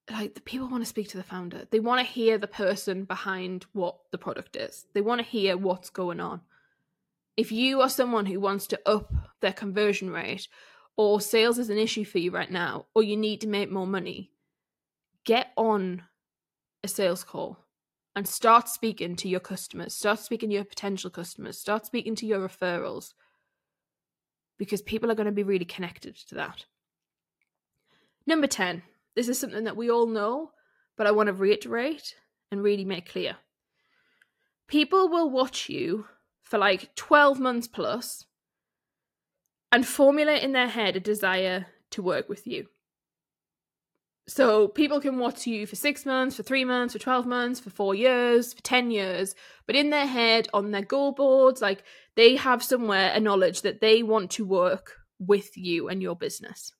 like 0.09 0.35
the 0.35 0.41
people 0.41 0.67
want 0.67 0.83
to 0.83 0.89
speak 0.89 1.09
to 1.09 1.17
the 1.17 1.23
founder. 1.23 1.67
They 1.69 1.79
want 1.79 2.05
to 2.05 2.11
hear 2.11 2.37
the 2.37 2.47
person 2.47 3.05
behind 3.05 3.65
what 3.73 3.97
the 4.11 4.17
product 4.17 4.55
is. 4.55 4.85
They 4.93 5.01
want 5.01 5.19
to 5.19 5.27
hear 5.27 5.57
what's 5.57 5.89
going 5.89 6.19
on. 6.19 6.41
If 7.37 7.51
you 7.51 7.81
are 7.81 7.89
someone 7.89 8.25
who 8.25 8.39
wants 8.39 8.67
to 8.67 8.79
up 8.85 9.11
their 9.41 9.53
conversion 9.53 10.09
rate 10.09 10.47
or 10.95 11.19
sales 11.19 11.57
is 11.57 11.69
an 11.69 11.77
issue 11.77 12.05
for 12.05 12.19
you 12.19 12.31
right 12.31 12.51
now 12.51 12.85
or 12.93 13.03
you 13.03 13.17
need 13.17 13.41
to 13.41 13.47
make 13.47 13.69
more 13.69 13.87
money 13.87 14.31
get 15.25 15.51
on 15.57 16.03
a 16.83 16.87
sales 16.87 17.23
call 17.23 17.64
and 18.15 18.27
start 18.27 18.69
speaking 18.69 19.15
to 19.17 19.27
your 19.27 19.41
customers, 19.41 19.93
start 19.93 20.19
speaking 20.19 20.49
to 20.49 20.55
your 20.55 20.63
potential 20.63 21.09
customers, 21.09 21.59
start 21.59 21.85
speaking 21.85 22.15
to 22.15 22.25
your 22.25 22.39
referrals 22.47 23.13
because 24.57 24.81
people 24.81 25.11
are 25.11 25.15
going 25.15 25.25
to 25.25 25.33
be 25.33 25.43
really 25.43 25.65
connected 25.65 26.15
to 26.15 26.35
that. 26.35 26.65
Number 28.25 28.47
10. 28.47 28.83
This 29.15 29.27
is 29.29 29.39
something 29.39 29.65
that 29.65 29.77
we 29.77 29.89
all 29.89 30.07
know, 30.07 30.51
but 30.97 31.07
I 31.07 31.11
want 31.11 31.27
to 31.27 31.33
reiterate 31.33 32.15
and 32.51 32.63
really 32.63 32.85
make 32.85 33.09
clear. 33.09 33.37
people 34.67 35.09
will 35.09 35.29
watch 35.29 35.69
you 35.69 36.07
for 36.43 36.57
like 36.57 36.95
12 36.95 37.39
months 37.39 37.67
plus 37.67 38.25
and 39.71 39.85
formulate 39.85 40.43
in 40.43 40.53
their 40.53 40.67
head 40.67 40.95
a 40.95 40.99
desire 40.99 41.67
to 41.91 42.01
work 42.01 42.29
with 42.29 42.47
you. 42.47 42.67
So 44.27 44.67
people 44.67 44.99
can 44.99 45.19
watch 45.19 45.45
you 45.45 45.67
for 45.67 45.75
six 45.75 46.05
months, 46.05 46.35
for 46.35 46.43
three 46.43 46.65
months, 46.65 46.93
for 46.93 46.99
12 46.99 47.27
months, 47.27 47.59
for 47.59 47.69
four 47.69 47.93
years, 47.93 48.53
for 48.53 48.61
10 48.63 48.89
years. 48.89 49.35
But 49.67 49.75
in 49.75 49.91
their 49.91 50.07
head, 50.07 50.47
on 50.51 50.71
their 50.71 50.81
goal 50.81 51.11
boards, 51.11 51.61
like 51.61 51.83
they 52.15 52.35
have 52.35 52.63
somewhere 52.63 53.11
a 53.13 53.19
knowledge 53.19 53.61
that 53.61 53.81
they 53.81 54.01
want 54.01 54.31
to 54.31 54.45
work 54.45 54.93
with 55.19 55.55
you 55.55 55.89
and 55.89 56.01
your 56.01 56.15
business. 56.15 56.71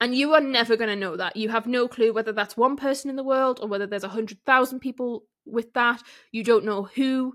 And 0.00 0.14
you 0.14 0.32
are 0.32 0.40
never 0.40 0.76
going 0.76 0.88
to 0.88 0.96
know 0.96 1.16
that. 1.16 1.36
You 1.36 1.50
have 1.50 1.66
no 1.66 1.86
clue 1.86 2.14
whether 2.14 2.32
that's 2.32 2.56
one 2.56 2.76
person 2.76 3.10
in 3.10 3.16
the 3.16 3.24
world 3.24 3.60
or 3.60 3.68
whether 3.68 3.86
there's 3.86 4.04
a 4.04 4.08
100,000 4.08 4.80
people 4.80 5.24
with 5.44 5.74
that. 5.74 6.02
You 6.32 6.42
don't 6.42 6.64
know 6.64 6.84
who 6.84 7.34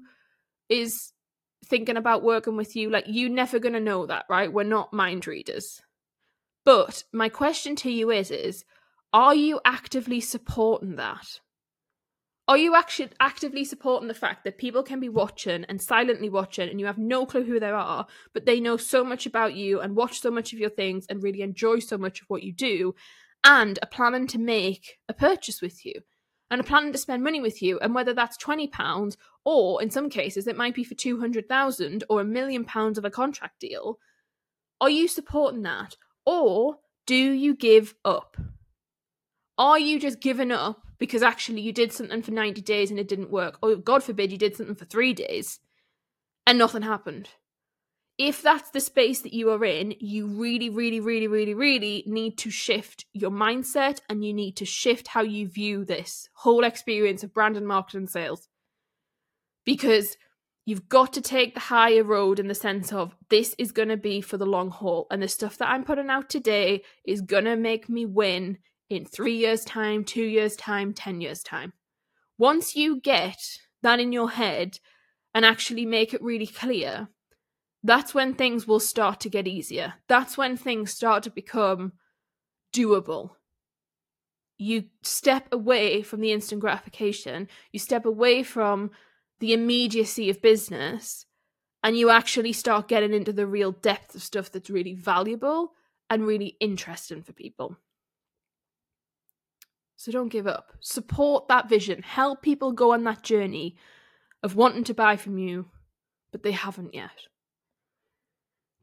is 0.67 1.13
thinking 1.63 1.97
about 1.97 2.23
working 2.23 2.57
with 2.57 2.75
you. 2.75 2.89
Like, 2.89 3.05
you're 3.07 3.29
never 3.29 3.59
going 3.59 3.73
to 3.73 3.79
know 3.79 4.07
that, 4.07 4.25
right? 4.31 4.51
We're 4.51 4.63
not 4.63 4.93
mind 4.93 5.27
readers. 5.27 5.79
But 6.63 7.03
my 7.13 7.29
question 7.29 7.75
to 7.77 7.91
you 7.91 8.09
is, 8.09 8.31
is 8.31 8.65
are 9.15 9.33
you 9.33 9.61
actively 9.63 10.19
supporting 10.19 10.97
that? 10.97 11.39
Are 12.49 12.57
you 12.57 12.75
actually 12.75 13.11
actively 13.17 13.63
supporting 13.63 14.09
the 14.09 14.13
fact 14.13 14.43
that 14.43 14.57
people 14.57 14.83
can 14.83 14.99
be 14.99 15.07
watching 15.07 15.63
and 15.69 15.81
silently 15.81 16.29
watching 16.29 16.69
and 16.69 16.81
you 16.81 16.85
have 16.85 16.97
no 16.97 17.25
clue 17.25 17.45
who 17.45 17.57
they 17.57 17.69
are, 17.69 18.07
but 18.33 18.45
they 18.45 18.59
know 18.59 18.75
so 18.75 19.05
much 19.05 19.25
about 19.25 19.55
you 19.55 19.79
and 19.79 19.95
watch 19.95 20.19
so 20.19 20.29
much 20.29 20.51
of 20.51 20.59
your 20.59 20.69
things 20.69 21.05
and 21.09 21.23
really 21.23 21.41
enjoy 21.41 21.79
so 21.79 21.97
much 21.97 22.19
of 22.19 22.29
what 22.29 22.43
you 22.43 22.51
do 22.51 22.93
and 23.45 23.79
are 23.81 23.87
planning 23.87 24.27
to 24.27 24.37
make 24.37 24.97
a 25.07 25.13
purchase 25.13 25.61
with 25.61 25.85
you 25.85 25.93
and 26.51 26.59
are 26.59 26.65
planning 26.65 26.91
to 26.91 26.99
spend 26.99 27.23
money 27.23 27.39
with 27.39 27.61
you 27.61 27.79
and 27.79 27.95
whether 27.95 28.13
that's 28.13 28.35
20 28.35 28.67
pounds 28.67 29.15
or 29.45 29.81
in 29.81 29.89
some 29.89 30.09
cases 30.09 30.45
it 30.45 30.57
might 30.57 30.75
be 30.75 30.83
for 30.83 30.93
200,000 30.93 32.03
or 32.09 32.19
a 32.19 32.25
million 32.25 32.65
pounds 32.65 32.97
of 32.97 33.05
a 33.05 33.09
contract 33.09 33.61
deal, 33.61 33.97
are 34.81 34.89
you 34.89 35.07
supporting 35.07 35.61
that 35.61 35.95
or 36.25 36.79
do 37.05 37.15
you 37.15 37.55
give 37.55 37.95
up? 38.03 38.35
Are 39.57 39.79
you 39.79 39.99
just 39.99 40.19
giving 40.19 40.51
up 40.51 40.81
because 40.97 41.23
actually 41.23 41.61
you 41.61 41.71
did 41.71 41.93
something 41.93 42.21
for 42.21 42.31
90 42.31 42.61
days 42.61 42.89
and 42.89 42.99
it 42.99 43.07
didn't 43.07 43.31
work? 43.31 43.57
Or 43.61 43.75
God 43.75 44.03
forbid 44.03 44.31
you 44.31 44.37
did 44.37 44.55
something 44.55 44.75
for 44.75 44.85
three 44.85 45.13
days 45.13 45.59
and 46.45 46.57
nothing 46.57 46.81
happened? 46.81 47.29
If 48.17 48.41
that's 48.41 48.69
the 48.69 48.79
space 48.79 49.21
that 49.21 49.33
you 49.33 49.49
are 49.51 49.65
in, 49.65 49.93
you 49.99 50.27
really, 50.27 50.69
really, 50.69 51.01
really, 51.01 51.27
really, 51.27 51.53
really 51.53 52.03
need 52.07 52.37
to 52.39 52.49
shift 52.49 53.05
your 53.11 53.31
mindset 53.31 53.99
and 54.09 54.23
you 54.23 54.33
need 54.33 54.55
to 54.57 54.65
shift 54.65 55.09
how 55.09 55.21
you 55.21 55.49
view 55.49 55.83
this 55.83 56.29
whole 56.33 56.63
experience 56.63 57.23
of 57.23 57.33
brand 57.33 57.57
and 57.57 57.67
marketing 57.67 58.07
sales. 58.07 58.47
Because 59.65 60.15
you've 60.65 60.89
got 60.89 61.13
to 61.13 61.21
take 61.21 61.53
the 61.53 61.59
higher 61.59 62.03
road 62.03 62.39
in 62.39 62.47
the 62.47 62.55
sense 62.55 62.91
of 62.91 63.15
this 63.29 63.53
is 63.57 63.71
going 63.71 63.89
to 63.89 63.97
be 63.97 64.21
for 64.21 64.37
the 64.37 64.45
long 64.45 64.69
haul 64.69 65.07
and 65.11 65.21
the 65.21 65.27
stuff 65.27 65.57
that 65.57 65.69
i'm 65.69 65.83
putting 65.83 66.09
out 66.09 66.29
today 66.29 66.81
is 67.05 67.21
going 67.21 67.45
to 67.45 67.55
make 67.55 67.87
me 67.87 68.05
win 68.05 68.57
in 68.89 69.05
three 69.05 69.35
years' 69.35 69.65
time, 69.65 70.03
two 70.03 70.23
years' 70.23 70.55
time, 70.55 70.93
10 70.93 71.21
years' 71.21 71.43
time. 71.43 71.73
Once 72.37 72.75
you 72.75 72.99
get 72.99 73.57
that 73.81 73.99
in 73.99 74.11
your 74.11 74.31
head 74.31 74.79
and 75.33 75.45
actually 75.45 75.85
make 75.85 76.13
it 76.13 76.21
really 76.21 76.47
clear, 76.47 77.07
that's 77.83 78.13
when 78.13 78.33
things 78.33 78.67
will 78.67 78.79
start 78.79 79.19
to 79.21 79.29
get 79.29 79.47
easier. 79.47 79.93
That's 80.07 80.37
when 80.37 80.57
things 80.57 80.91
start 80.91 81.23
to 81.23 81.29
become 81.29 81.93
doable. 82.73 83.31
You 84.57 84.85
step 85.03 85.47
away 85.51 86.01
from 86.01 86.21
the 86.21 86.31
instant 86.31 86.61
gratification, 86.61 87.47
you 87.71 87.79
step 87.79 88.05
away 88.05 88.43
from 88.43 88.91
the 89.39 89.53
immediacy 89.53 90.29
of 90.29 90.41
business, 90.41 91.25
and 91.83 91.97
you 91.97 92.09
actually 92.09 92.53
start 92.53 92.87
getting 92.87 93.13
into 93.13 93.33
the 93.33 93.45
real 93.45 93.71
depth 93.71 94.15
of 94.15 94.23
stuff 94.23 94.51
that's 94.51 94.69
really 94.69 94.93
valuable 94.93 95.73
and 96.09 96.25
really 96.25 96.55
interesting 96.59 97.21
for 97.21 97.33
people. 97.33 97.77
So 99.95 100.11
don't 100.11 100.29
give 100.29 100.47
up. 100.47 100.73
Support 100.81 101.47
that 101.47 101.69
vision. 101.69 102.03
Help 102.03 102.41
people 102.41 102.71
go 102.71 102.93
on 102.93 103.03
that 103.05 103.23
journey 103.23 103.75
of 104.43 104.55
wanting 104.55 104.83
to 104.85 104.93
buy 104.93 105.15
from 105.15 105.37
you, 105.37 105.67
but 106.31 106.43
they 106.43 106.51
haven't 106.51 106.93
yet. 106.93 107.27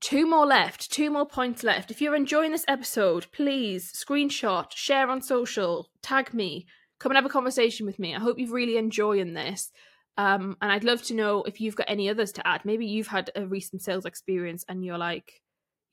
Two 0.00 0.28
more 0.28 0.46
left, 0.46 0.90
two 0.90 1.10
more 1.10 1.26
points 1.26 1.62
left. 1.62 1.90
If 1.90 2.00
you're 2.00 2.16
enjoying 2.16 2.50
this 2.50 2.64
episode, 2.66 3.26
please 3.30 3.92
screenshot, 3.92 4.72
share 4.72 5.08
on 5.08 5.22
social, 5.22 5.90
tag 6.02 6.34
me, 6.34 6.66
come 6.98 7.12
and 7.12 7.16
have 7.16 7.26
a 7.26 7.28
conversation 7.28 7.86
with 7.86 8.00
me. 8.00 8.14
I 8.14 8.18
hope 8.18 8.38
you're 8.38 8.52
really 8.52 8.76
enjoying 8.76 9.34
this. 9.34 9.70
Um, 10.18 10.56
and 10.60 10.72
I'd 10.72 10.84
love 10.84 11.02
to 11.04 11.14
know 11.14 11.42
if 11.44 11.60
you've 11.60 11.76
got 11.76 11.88
any 11.88 12.08
others 12.08 12.32
to 12.32 12.46
add. 12.46 12.64
Maybe 12.64 12.84
you've 12.86 13.06
had 13.06 13.30
a 13.36 13.46
recent 13.46 13.82
sales 13.82 14.04
experience 14.04 14.64
and 14.68 14.84
you're 14.84 14.98
like, 14.98 15.40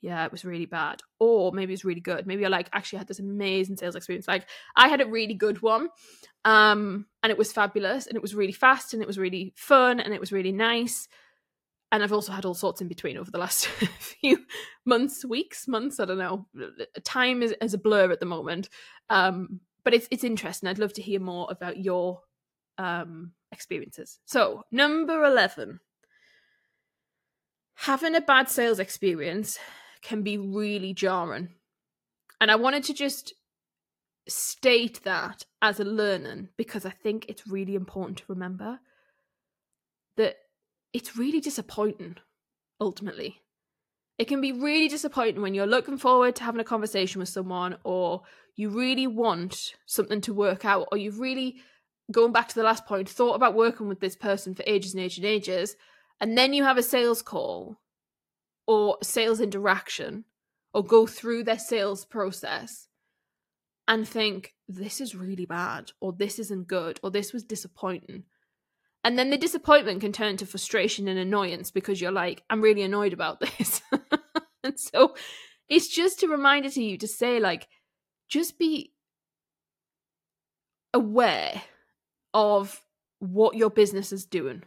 yeah, 0.01 0.25
it 0.25 0.31
was 0.31 0.45
really 0.45 0.65
bad. 0.65 1.01
Or 1.19 1.51
maybe 1.51 1.73
it's 1.73 1.85
really 1.85 2.01
good. 2.01 2.25
Maybe 2.25 2.45
I 2.45 2.49
like 2.49 2.69
actually 2.73 2.99
had 2.99 3.07
this 3.07 3.19
amazing 3.19 3.77
sales 3.77 3.95
experience. 3.95 4.27
Like 4.27 4.47
I 4.75 4.87
had 4.87 5.01
a 5.01 5.05
really 5.05 5.33
good 5.33 5.61
one. 5.61 5.89
Um, 6.45 7.05
and 7.21 7.31
it 7.31 7.37
was 7.37 7.51
fabulous 7.51 8.07
and 8.07 8.15
it 8.15 8.21
was 8.21 8.33
really 8.33 8.53
fast 8.53 8.93
and 8.93 9.01
it 9.01 9.07
was 9.07 9.17
really 9.17 9.53
fun 9.55 9.99
and 9.99 10.13
it 10.13 10.19
was 10.19 10.31
really 10.31 10.53
nice. 10.53 11.07
And 11.91 12.03
I've 12.03 12.13
also 12.13 12.31
had 12.31 12.45
all 12.45 12.53
sorts 12.53 12.81
in 12.81 12.87
between 12.87 13.17
over 13.17 13.31
the 13.31 13.39
last 13.39 13.65
few 13.99 14.45
months, 14.85 15.25
weeks, 15.25 15.67
months, 15.67 15.99
I 15.99 16.05
don't 16.05 16.17
know. 16.17 16.45
Time 17.03 17.41
is, 17.41 17.53
is 17.61 17.73
a 17.73 17.79
blur 17.79 18.11
at 18.11 18.19
the 18.19 18.25
moment. 18.25 18.69
Um, 19.09 19.59
but 19.83 19.93
it's 19.93 20.07
it's 20.11 20.23
interesting. 20.23 20.69
I'd 20.69 20.77
love 20.77 20.93
to 20.93 21.01
hear 21.01 21.19
more 21.19 21.47
about 21.49 21.77
your 21.77 22.21
um 22.77 23.31
experiences. 23.51 24.19
So, 24.25 24.63
number 24.71 25.23
11. 25.23 25.79
Having 27.75 28.15
a 28.15 28.21
bad 28.21 28.49
sales 28.49 28.79
experience 28.79 29.57
can 30.01 30.23
be 30.23 30.37
really 30.37 30.93
jarring. 30.93 31.49
And 32.41 32.49
I 32.49 32.55
wanted 32.55 32.83
to 32.85 32.93
just 32.93 33.33
state 34.27 35.03
that 35.03 35.45
as 35.61 35.79
a 35.79 35.83
learning 35.83 36.49
because 36.57 36.85
I 36.85 36.91
think 36.91 37.25
it's 37.27 37.47
really 37.47 37.75
important 37.75 38.19
to 38.19 38.23
remember 38.27 38.79
that 40.17 40.37
it's 40.93 41.17
really 41.17 41.39
disappointing 41.39 42.17
ultimately. 42.79 43.41
It 44.17 44.27
can 44.27 44.41
be 44.41 44.51
really 44.51 44.87
disappointing 44.87 45.41
when 45.41 45.53
you're 45.53 45.65
looking 45.65 45.97
forward 45.97 46.35
to 46.35 46.43
having 46.43 46.61
a 46.61 46.65
conversation 46.65 47.19
with 47.19 47.29
someone 47.29 47.77
or 47.83 48.21
you 48.55 48.69
really 48.69 49.07
want 49.07 49.73
something 49.85 50.21
to 50.21 50.33
work 50.33 50.65
out 50.65 50.87
or 50.91 50.97
you've 50.97 51.19
really 51.19 51.57
going 52.11 52.33
back 52.33 52.47
to 52.49 52.55
the 52.55 52.63
last 52.63 52.85
point 52.85 53.07
thought 53.07 53.35
about 53.35 53.55
working 53.55 53.87
with 53.87 53.99
this 53.99 54.15
person 54.15 54.53
for 54.53 54.63
ages 54.67 54.93
and 54.93 55.01
ages 55.01 55.17
and 55.19 55.25
ages 55.25 55.75
and 56.19 56.37
then 56.37 56.53
you 56.53 56.63
have 56.63 56.77
a 56.77 56.83
sales 56.83 57.21
call 57.21 57.79
or 58.69 58.99
sales 59.01 59.41
interaction 59.41 60.23
or 60.75 60.85
go 60.85 61.07
through 61.07 61.43
their 61.43 61.57
sales 61.57 62.05
process 62.05 62.87
and 63.87 64.07
think 64.07 64.53
this 64.67 65.01
is 65.01 65.15
really 65.15 65.47
bad 65.47 65.91
or 65.99 66.13
this 66.13 66.37
isn't 66.37 66.67
good 66.67 66.99
or 67.01 67.09
this 67.09 67.33
was 67.33 67.43
disappointing. 67.43 68.25
And 69.03 69.17
then 69.17 69.31
the 69.31 69.39
disappointment 69.39 70.01
can 70.01 70.11
turn 70.11 70.37
to 70.37 70.45
frustration 70.45 71.07
and 71.07 71.17
annoyance 71.17 71.71
because 71.71 71.99
you're 71.99 72.11
like 72.11 72.43
i'm 72.51 72.61
really 72.61 72.83
annoyed 72.83 73.11
about 73.11 73.39
this. 73.57 73.81
And 74.63 74.79
so 74.79 75.15
it's 75.67 75.87
just 75.87 76.21
a 76.21 76.27
reminder 76.27 76.69
to 76.69 76.83
you 76.83 76.95
to 76.99 77.07
say 77.07 77.39
like 77.39 77.67
just 78.27 78.59
be 78.59 78.93
aware 80.93 81.63
of 82.35 82.83
what 83.17 83.55
your 83.55 83.71
business 83.71 84.11
is 84.13 84.27
doing 84.27 84.61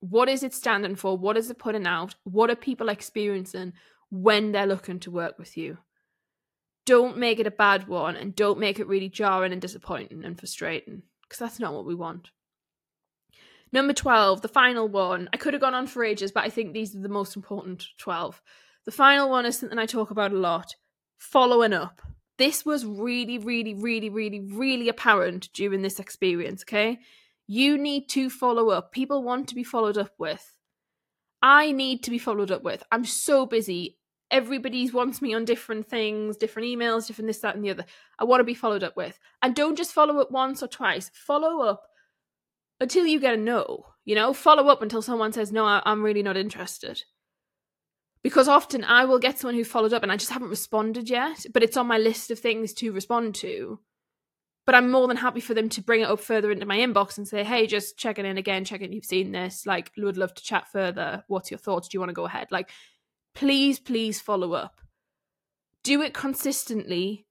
what 0.00 0.28
is 0.28 0.42
it 0.42 0.54
standing 0.54 0.96
for? 0.96 1.16
What 1.16 1.36
is 1.36 1.50
it 1.50 1.58
putting 1.58 1.86
out? 1.86 2.14
What 2.24 2.50
are 2.50 2.56
people 2.56 2.88
experiencing 2.88 3.74
when 4.10 4.52
they're 4.52 4.66
looking 4.66 4.98
to 5.00 5.10
work 5.10 5.38
with 5.38 5.56
you? 5.56 5.78
Don't 6.86 7.18
make 7.18 7.38
it 7.38 7.46
a 7.46 7.52
bad 7.52 7.86
one 7.86 8.16
and 8.16 8.34
don't 8.34 8.58
make 8.58 8.78
it 8.78 8.88
really 8.88 9.08
jarring 9.08 9.52
and 9.52 9.60
disappointing 9.60 10.24
and 10.24 10.38
frustrating 10.38 11.02
because 11.22 11.38
that's 11.38 11.60
not 11.60 11.74
what 11.74 11.86
we 11.86 11.94
want. 11.94 12.30
Number 13.72 13.92
12, 13.92 14.42
the 14.42 14.48
final 14.48 14.88
one. 14.88 15.28
I 15.32 15.36
could 15.36 15.54
have 15.54 15.60
gone 15.60 15.74
on 15.74 15.86
for 15.86 16.02
ages, 16.02 16.32
but 16.32 16.44
I 16.44 16.48
think 16.48 16.72
these 16.72 16.96
are 16.96 17.00
the 17.00 17.08
most 17.08 17.36
important 17.36 17.86
12. 17.98 18.42
The 18.84 18.90
final 18.90 19.30
one 19.30 19.46
is 19.46 19.58
something 19.58 19.78
I 19.78 19.86
talk 19.86 20.10
about 20.10 20.32
a 20.32 20.38
lot 20.38 20.74
following 21.18 21.72
up. 21.72 22.02
This 22.38 22.64
was 22.64 22.84
really, 22.84 23.38
really, 23.38 23.74
really, 23.74 24.08
really, 24.08 24.40
really 24.40 24.88
apparent 24.88 25.50
during 25.52 25.82
this 25.82 26.00
experience, 26.00 26.64
okay? 26.64 26.98
You 27.52 27.78
need 27.78 28.08
to 28.10 28.30
follow 28.30 28.70
up. 28.70 28.92
People 28.92 29.24
want 29.24 29.48
to 29.48 29.56
be 29.56 29.64
followed 29.64 29.98
up 29.98 30.12
with. 30.18 30.56
I 31.42 31.72
need 31.72 32.04
to 32.04 32.10
be 32.12 32.18
followed 32.18 32.52
up 32.52 32.62
with. 32.62 32.84
I'm 32.92 33.04
so 33.04 33.44
busy. 33.44 33.98
Everybody 34.30 34.88
wants 34.88 35.20
me 35.20 35.34
on 35.34 35.46
different 35.46 35.88
things, 35.88 36.36
different 36.36 36.68
emails, 36.68 37.08
different 37.08 37.26
this, 37.26 37.40
that, 37.40 37.56
and 37.56 37.64
the 37.64 37.70
other. 37.70 37.86
I 38.20 38.22
want 38.22 38.38
to 38.38 38.44
be 38.44 38.54
followed 38.54 38.84
up 38.84 38.96
with. 38.96 39.18
And 39.42 39.56
don't 39.56 39.74
just 39.76 39.92
follow 39.92 40.20
up 40.20 40.30
once 40.30 40.62
or 40.62 40.68
twice. 40.68 41.10
Follow 41.12 41.66
up 41.66 41.82
until 42.80 43.04
you 43.04 43.18
get 43.18 43.34
a 43.34 43.36
no. 43.36 43.84
You 44.04 44.14
know, 44.14 44.32
follow 44.32 44.68
up 44.68 44.80
until 44.80 45.02
someone 45.02 45.32
says, 45.32 45.50
no, 45.50 45.64
I- 45.64 45.82
I'm 45.84 46.04
really 46.04 46.22
not 46.22 46.36
interested. 46.36 47.02
Because 48.22 48.46
often 48.46 48.84
I 48.84 49.06
will 49.06 49.18
get 49.18 49.40
someone 49.40 49.56
who 49.56 49.64
followed 49.64 49.92
up 49.92 50.04
and 50.04 50.12
I 50.12 50.16
just 50.16 50.30
haven't 50.30 50.50
responded 50.50 51.10
yet, 51.10 51.46
but 51.52 51.64
it's 51.64 51.76
on 51.76 51.88
my 51.88 51.98
list 51.98 52.30
of 52.30 52.38
things 52.38 52.72
to 52.74 52.92
respond 52.92 53.34
to 53.36 53.80
but 54.66 54.74
I'm 54.74 54.90
more 54.90 55.08
than 55.08 55.16
happy 55.16 55.40
for 55.40 55.54
them 55.54 55.68
to 55.70 55.82
bring 55.82 56.02
it 56.02 56.08
up 56.08 56.20
further 56.20 56.50
into 56.50 56.66
my 56.66 56.78
inbox 56.78 57.18
and 57.18 57.26
say, 57.26 57.42
hey, 57.44 57.66
just 57.66 57.96
checking 57.96 58.26
in 58.26 58.38
again, 58.38 58.64
checking 58.64 58.92
you've 58.92 59.04
seen 59.04 59.32
this. 59.32 59.66
Like, 59.66 59.90
would 59.96 60.16
love 60.16 60.34
to 60.34 60.42
chat 60.42 60.68
further. 60.70 61.24
What's 61.28 61.50
your 61.50 61.58
thoughts? 61.58 61.88
Do 61.88 61.96
you 61.96 62.00
want 62.00 62.10
to 62.10 62.14
go 62.14 62.26
ahead? 62.26 62.48
Like, 62.50 62.70
please, 63.34 63.78
please 63.78 64.20
follow 64.20 64.52
up. 64.52 64.80
Do 65.82 66.02
it 66.02 66.14
consistently 66.14 67.26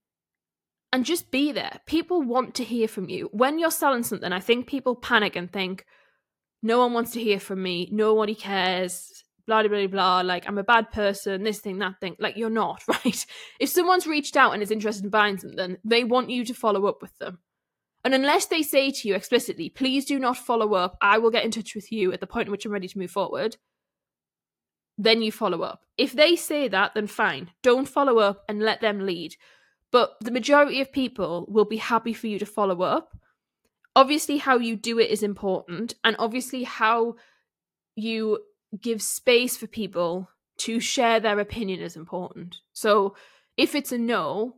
and 0.92 1.06
just 1.06 1.30
be 1.30 1.52
there. 1.52 1.80
People 1.86 2.22
want 2.24 2.56
to 2.56 2.64
hear 2.64 2.88
from 2.88 3.10
you. 3.10 3.30
When 3.32 3.60
you're 3.60 3.72
selling 3.72 4.04
something, 4.04 4.34
I 4.34 4.40
think 4.40 4.68
people 4.68 4.96
panic 4.96 5.36
and 5.36 5.52
think, 5.52 5.86
no 6.62 6.80
one 6.80 6.94
wants 6.94 7.12
to 7.12 7.22
hear 7.22 7.40
from 7.40 7.62
me. 7.62 7.88
Nobody 7.92 8.36
cares. 8.36 9.19
Blah, 9.46 9.64
blah, 9.64 9.70
blah, 9.70 9.88
blah. 9.88 10.22
Like, 10.22 10.48
I'm 10.48 10.58
a 10.58 10.64
bad 10.64 10.92
person, 10.92 11.44
this 11.44 11.60
thing, 11.60 11.80
that 11.80 12.00
thing. 12.00 12.16
Like, 12.20 12.38
you're 12.38 12.50
not, 12.50 12.84
right? 12.88 13.26
If 13.60 13.70
someone's 13.70 14.08
reached 14.08 14.38
out 14.38 14.54
and 14.54 14.62
is 14.64 14.72
interested 14.72 15.04
in 15.06 15.10
buying 15.10 15.38
something, 15.38 15.78
they 15.84 16.04
want 16.04 16.30
you 16.30 16.46
to 16.46 16.54
follow 16.54 16.86
up 16.88 17.02
with 17.02 17.18
them. 17.20 17.40
And 18.04 18.14
unless 18.14 18.46
they 18.46 18.64
say 18.64 18.92
to 18.92 19.08
you 19.08 19.16
explicitly, 19.16 19.70
please 19.70 20.06
do 20.06 20.20
not 20.20 20.38
follow 20.38 20.74
up, 20.74 20.98
I 21.02 21.18
will 21.18 21.32
get 21.32 21.44
in 21.44 21.52
touch 21.52 21.76
with 21.76 21.92
you 21.92 22.14
at 22.14 22.22
the 22.22 22.28
point 22.28 22.48
in 22.48 22.52
which 22.52 22.66
I'm 22.66 22.72
ready 22.72 22.88
to 22.88 22.98
move 22.98 23.12
forward, 23.12 23.58
then 24.98 25.22
you 25.22 25.32
follow 25.32 25.62
up. 25.62 25.86
If 25.98 26.14
they 26.14 26.36
say 26.36 26.68
that, 26.68 26.94
then 26.94 27.08
fine. 27.08 27.52
Don't 27.62 27.88
follow 27.88 28.20
up 28.20 28.44
and 28.48 28.62
let 28.62 28.82
them 28.82 29.06
lead. 29.06 29.36
But 29.92 30.16
the 30.22 30.32
majority 30.32 30.82
of 30.82 30.92
people 30.92 31.46
will 31.50 31.66
be 31.66 31.78
happy 31.78 32.14
for 32.14 32.28
you 32.28 32.38
to 32.40 32.46
follow 32.46 32.82
up. 32.84 33.18
Obviously, 33.96 34.38
how 34.38 34.58
you 34.58 34.76
do 34.76 35.00
it 35.00 35.10
is 35.10 35.24
important, 35.24 35.96
and 36.04 36.16
obviously, 36.20 36.64
how 36.64 37.16
you 37.96 38.40
give 38.80 39.02
space 39.02 39.58
for 39.58 39.68
people 39.68 40.30
to 40.60 40.80
share 40.80 41.20
their 41.20 41.40
opinion 41.40 41.80
is 41.80 41.96
important. 41.96 42.58
So, 42.74 43.16
if 43.58 43.76
it's 43.76 43.92
a 43.92 43.98
no, 43.98 44.56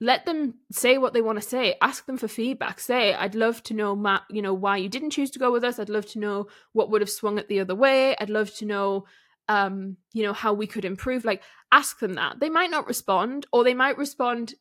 let 0.00 0.26
them 0.26 0.54
say 0.70 0.96
what 0.98 1.12
they 1.12 1.20
want 1.20 1.40
to 1.40 1.48
say. 1.48 1.76
Ask 1.80 2.06
them 2.06 2.16
for 2.16 2.28
feedback. 2.28 2.78
Say 2.80 3.14
i'd 3.14 3.34
love 3.34 3.62
to 3.64 3.74
know 3.74 3.96
matt 3.96 4.22
you 4.30 4.42
know 4.42 4.54
why 4.54 4.76
you 4.76 4.88
didn't 4.88 5.10
choose 5.10 5.30
to 5.32 5.38
go 5.38 5.50
with 5.50 5.64
us. 5.64 5.78
I'd 5.78 5.88
love 5.88 6.06
to 6.12 6.18
know 6.18 6.46
what 6.72 6.90
would 6.90 7.00
have 7.00 7.10
swung 7.10 7.38
it 7.38 7.48
the 7.48 7.60
other 7.60 7.74
way. 7.74 8.16
I'd 8.16 8.30
love 8.30 8.54
to 8.56 8.64
know 8.64 9.06
um 9.48 9.96
you 10.12 10.22
know 10.22 10.32
how 10.32 10.52
we 10.52 10.66
could 10.66 10.84
improve. 10.84 11.24
Like 11.24 11.42
ask 11.72 11.98
them 11.98 12.14
that. 12.14 12.38
They 12.40 12.50
might 12.50 12.70
not 12.70 12.86
respond 12.86 13.46
or 13.52 13.64
they 13.64 13.74
might 13.74 13.98
respond 13.98 14.54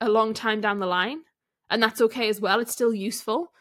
a 0.00 0.08
long 0.08 0.34
time 0.34 0.60
down 0.60 0.78
the 0.78 0.86
line 0.86 1.22
and 1.70 1.82
that's 1.82 2.00
okay 2.02 2.28
as 2.28 2.40
well. 2.40 2.60
It's 2.60 2.72
still 2.72 2.94
useful. 2.94 3.52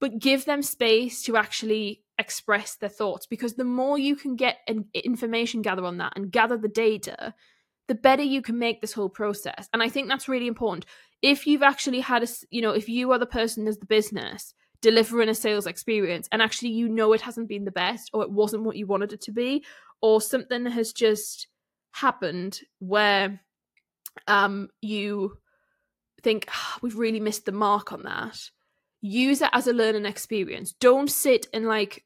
But 0.00 0.18
give 0.18 0.46
them 0.46 0.62
space 0.62 1.22
to 1.24 1.36
actually 1.36 2.01
express 2.18 2.76
their 2.76 2.88
thoughts 2.88 3.26
because 3.26 3.54
the 3.54 3.64
more 3.64 3.98
you 3.98 4.14
can 4.16 4.36
get 4.36 4.58
an 4.68 4.84
information 4.94 5.62
gather 5.62 5.84
on 5.84 5.98
that 5.98 6.12
and 6.14 6.30
gather 6.30 6.56
the 6.56 6.68
data 6.68 7.34
the 7.88 7.94
better 7.94 8.22
you 8.22 8.42
can 8.42 8.58
make 8.58 8.80
this 8.80 8.92
whole 8.92 9.08
process. 9.08 9.68
And 9.72 9.82
i 9.82 9.88
think 9.88 10.08
that's 10.08 10.28
really 10.28 10.46
important. 10.46 10.86
If 11.20 11.46
you've 11.46 11.62
actually 11.62 12.00
had 12.00 12.22
a 12.22 12.28
you 12.50 12.62
know 12.62 12.72
if 12.72 12.88
you 12.88 13.12
are 13.12 13.18
the 13.18 13.26
person 13.26 13.68
as 13.68 13.78
the 13.78 13.86
business 13.86 14.54
delivering 14.80 15.28
a 15.28 15.34
sales 15.34 15.66
experience 15.66 16.28
and 16.32 16.42
actually 16.42 16.70
you 16.70 16.88
know 16.88 17.12
it 17.12 17.20
hasn't 17.20 17.48
been 17.48 17.64
the 17.64 17.70
best 17.70 18.10
or 18.12 18.22
it 18.22 18.30
wasn't 18.30 18.64
what 18.64 18.76
you 18.76 18.86
wanted 18.86 19.12
it 19.12 19.20
to 19.20 19.30
be 19.30 19.64
or 20.00 20.20
something 20.20 20.66
has 20.66 20.92
just 20.92 21.46
happened 21.92 22.60
where 22.80 23.40
um 24.26 24.68
you 24.80 25.38
think 26.22 26.48
oh, 26.50 26.78
we've 26.82 26.98
really 26.98 27.20
missed 27.20 27.44
the 27.44 27.52
mark 27.52 27.92
on 27.92 28.02
that 28.02 28.38
use 29.02 29.42
it 29.42 29.50
as 29.52 29.66
a 29.66 29.72
learning 29.72 30.06
experience 30.06 30.72
don't 30.72 31.10
sit 31.10 31.46
and 31.52 31.66
like 31.66 32.04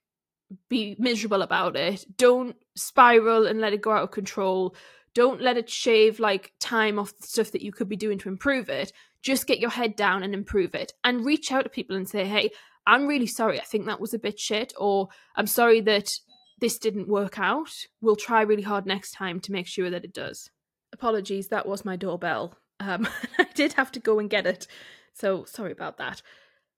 be 0.68 0.96
miserable 0.98 1.42
about 1.42 1.76
it 1.76 2.04
don't 2.16 2.56
spiral 2.74 3.46
and 3.46 3.60
let 3.60 3.72
it 3.72 3.82
go 3.82 3.92
out 3.92 4.02
of 4.02 4.10
control 4.10 4.74
don't 5.14 5.40
let 5.40 5.56
it 5.56 5.70
shave 5.70 6.18
like 6.18 6.52
time 6.58 6.98
off 6.98 7.16
the 7.18 7.26
stuff 7.26 7.52
that 7.52 7.62
you 7.62 7.72
could 7.72 7.88
be 7.88 7.96
doing 7.96 8.18
to 8.18 8.28
improve 8.28 8.68
it 8.68 8.92
just 9.22 9.46
get 9.46 9.58
your 9.58 9.70
head 9.70 9.94
down 9.96 10.22
and 10.22 10.34
improve 10.34 10.74
it 10.74 10.92
and 11.04 11.24
reach 11.24 11.52
out 11.52 11.62
to 11.62 11.70
people 11.70 11.96
and 11.96 12.08
say 12.08 12.24
hey 12.24 12.50
i'm 12.86 13.06
really 13.06 13.26
sorry 13.26 13.60
i 13.60 13.64
think 13.64 13.86
that 13.86 14.00
was 14.00 14.14
a 14.14 14.18
bit 14.18 14.38
shit 14.38 14.72
or 14.76 15.08
i'm 15.36 15.46
sorry 15.46 15.80
that 15.80 16.18
this 16.58 16.78
didn't 16.78 17.08
work 17.08 17.38
out. 17.38 17.86
We'll 18.00 18.16
try 18.16 18.42
really 18.42 18.62
hard 18.62 18.86
next 18.86 19.12
time 19.12 19.40
to 19.40 19.52
make 19.52 19.66
sure 19.66 19.90
that 19.90 20.04
it 20.04 20.14
does. 20.14 20.50
Apologies, 20.92 21.48
that 21.48 21.66
was 21.66 21.84
my 21.84 21.96
doorbell. 21.96 22.56
Um, 22.80 23.08
I 23.38 23.46
did 23.54 23.74
have 23.74 23.92
to 23.92 24.00
go 24.00 24.18
and 24.18 24.30
get 24.30 24.46
it, 24.46 24.66
so 25.12 25.44
sorry 25.44 25.72
about 25.72 25.98
that. 25.98 26.22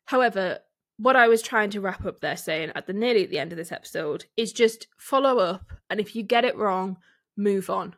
However, 0.08 0.60
what 0.96 1.16
I 1.16 1.28
was 1.28 1.42
trying 1.42 1.68
to 1.68 1.82
wrap 1.82 2.06
up 2.06 2.20
there 2.20 2.38
saying 2.38 2.72
at 2.74 2.86
the 2.86 2.94
nearly 2.94 3.24
at 3.24 3.28
the 3.30 3.38
end 3.38 3.52
of 3.52 3.58
this 3.58 3.70
episode 3.70 4.24
is 4.38 4.54
just 4.54 4.86
follow 4.96 5.38
up, 5.38 5.70
and 5.90 6.00
if 6.00 6.16
you 6.16 6.22
get 6.22 6.46
it 6.46 6.56
wrong, 6.56 6.96
move 7.36 7.68
on. 7.68 7.94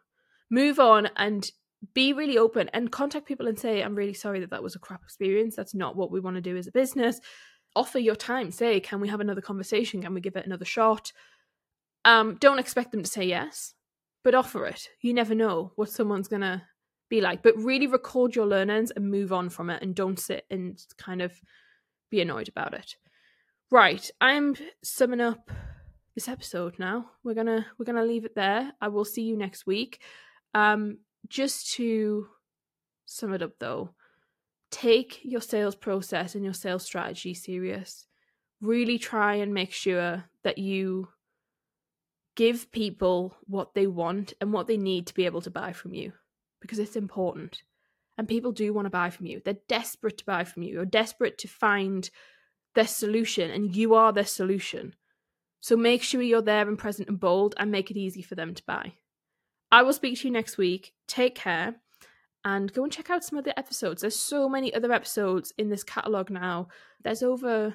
Move 0.51 0.81
on 0.81 1.09
and 1.15 1.53
be 1.95 2.13
really 2.13 2.37
open 2.37 2.69
and 2.73 2.91
contact 2.91 3.29
people 3.29 3.47
and 3.47 3.57
say, 3.57 3.81
I'm 3.81 3.95
really 3.95 4.13
sorry 4.13 4.41
that 4.41 4.51
that 4.51 4.61
was 4.61 4.75
a 4.75 4.81
crap 4.81 5.05
experience. 5.05 5.55
That's 5.55 5.73
not 5.73 5.95
what 5.95 6.11
we 6.11 6.19
want 6.19 6.35
to 6.35 6.41
do 6.41 6.57
as 6.57 6.67
a 6.67 6.73
business. 6.73 7.21
Offer 7.77 8.01
your 8.01 8.17
time. 8.17 8.51
Say, 8.51 8.81
can 8.81 9.01
we 9.01 9.07
have 9.07 9.21
another 9.21 9.41
conversation? 9.41 10.03
Can 10.03 10.13
we 10.13 10.21
give 10.21 10.35
it 10.35 10.47
another 10.47 10.65
shot? 10.65 11.13
Um, 12.05 12.39
don't 12.41 12.59
expect 12.59 12.91
them 12.91 13.05
to 13.05 13.09
say 13.09 13.23
yes, 13.23 13.75
but 14.25 14.35
offer 14.35 14.67
it. 14.67 14.89
You 15.01 15.15
never 15.15 15.37
know 15.37 15.71
what 15.77 15.91
someone's 15.91 16.27
gonna 16.27 16.65
be 17.09 17.21
like. 17.21 17.45
But 17.45 17.57
really 17.57 17.87
record 17.87 18.35
your 18.35 18.47
learnings 18.47 18.91
and 18.91 19.09
move 19.09 19.33
on 19.33 19.49
from 19.49 19.71
it 19.71 19.81
and 19.81 19.95
don't 19.95 20.19
sit 20.19 20.45
and 20.51 20.77
kind 20.99 21.23
of 21.23 21.41
be 22.11 22.21
annoyed 22.21 22.49
about 22.49 22.75
it. 22.75 22.97
Right, 23.71 24.11
I'm 24.21 24.57
summing 24.83 25.21
up 25.21 25.51
this 26.15 26.29
episode 26.29 26.79
now. 26.79 27.11
We're 27.23 27.35
gonna 27.35 27.67
we're 27.79 27.85
gonna 27.85 28.05
leave 28.05 28.25
it 28.25 28.35
there. 28.35 28.73
I 28.81 28.89
will 28.89 29.05
see 29.05 29.23
you 29.23 29.37
next 29.37 29.67
week. 29.67 30.01
Um, 30.55 30.99
just 31.29 31.73
to 31.75 32.27
sum 33.07 33.33
it 33.33 33.43
up 33.43 33.53
though, 33.59 33.95
take 34.71 35.21
your 35.23 35.41
sales 35.41 35.77
process 35.77 36.35
and 36.35 36.45
your 36.45 36.55
sales 36.55 36.85
strategy 36.85 37.35
serious. 37.35 38.07
Really 38.61 38.99
try 38.99 39.37
and 39.37 39.55
make 39.55 39.73
sure 39.73 40.25
that 40.43 40.59
you 40.59 41.09
give 42.37 42.71
people 42.73 43.37
what 43.47 43.75
they 43.75 43.87
want 43.87 44.33
and 44.41 44.53
what 44.53 44.67
they 44.67 44.77
need 44.77 45.07
to 45.07 45.15
be 45.15 45.27
able 45.27 45.43
to 45.43 45.51
buy 45.51 45.73
from 45.73 45.95
you 45.95 46.13
because 46.61 46.79
it's 46.79 46.97
important. 46.97 47.63
And 48.21 48.29
people 48.29 48.53
do 48.53 48.75
want 48.75 48.85
to 48.85 48.91
buy 48.91 49.09
from 49.09 49.25
you. 49.25 49.41
They're 49.43 49.57
desperate 49.67 50.19
to 50.19 50.27
buy 50.27 50.45
from 50.45 50.63
you. 50.63 50.75
You're 50.75 50.85
desperate 50.85 51.39
to 51.39 51.49
find 51.49 52.11
their 52.75 52.87
solution, 52.87 53.51
and 53.51 53.75
you 53.75 53.95
are 53.95 54.13
their 54.13 54.27
solution. 54.27 54.95
So 55.61 55.75
make 55.75 56.03
sure 56.03 56.21
you're 56.21 56.43
there 56.43 56.69
and 56.69 56.79
present 56.79 57.09
and 57.09 57.19
bold 57.19 57.55
and 57.57 57.71
make 57.71 57.91
it 57.91 57.97
easy 57.97 58.21
for 58.21 58.35
them 58.35 58.53
to 58.53 58.63
buy. 58.67 58.93
I 59.73 59.83
will 59.83 59.95
speak 59.95 60.19
to 60.19 60.29
you 60.29 60.33
next 60.35 60.59
week. 60.59 60.93
Take 61.07 61.35
care 61.35 61.77
and 62.45 62.71
go 62.75 62.85
and 62.85 62.93
check 62.93 63.09
out 63.09 63.25
some 63.25 63.39
other 63.39 63.55
episodes. 63.57 64.03
There's 64.03 64.19
so 64.19 64.51
many 64.51 64.75
other 64.75 64.93
episodes 64.93 65.55
in 65.57 65.71
this 65.71 65.83
catalogue 65.83 66.29
now. 66.29 66.69
There's 67.03 67.23
over, 67.23 67.75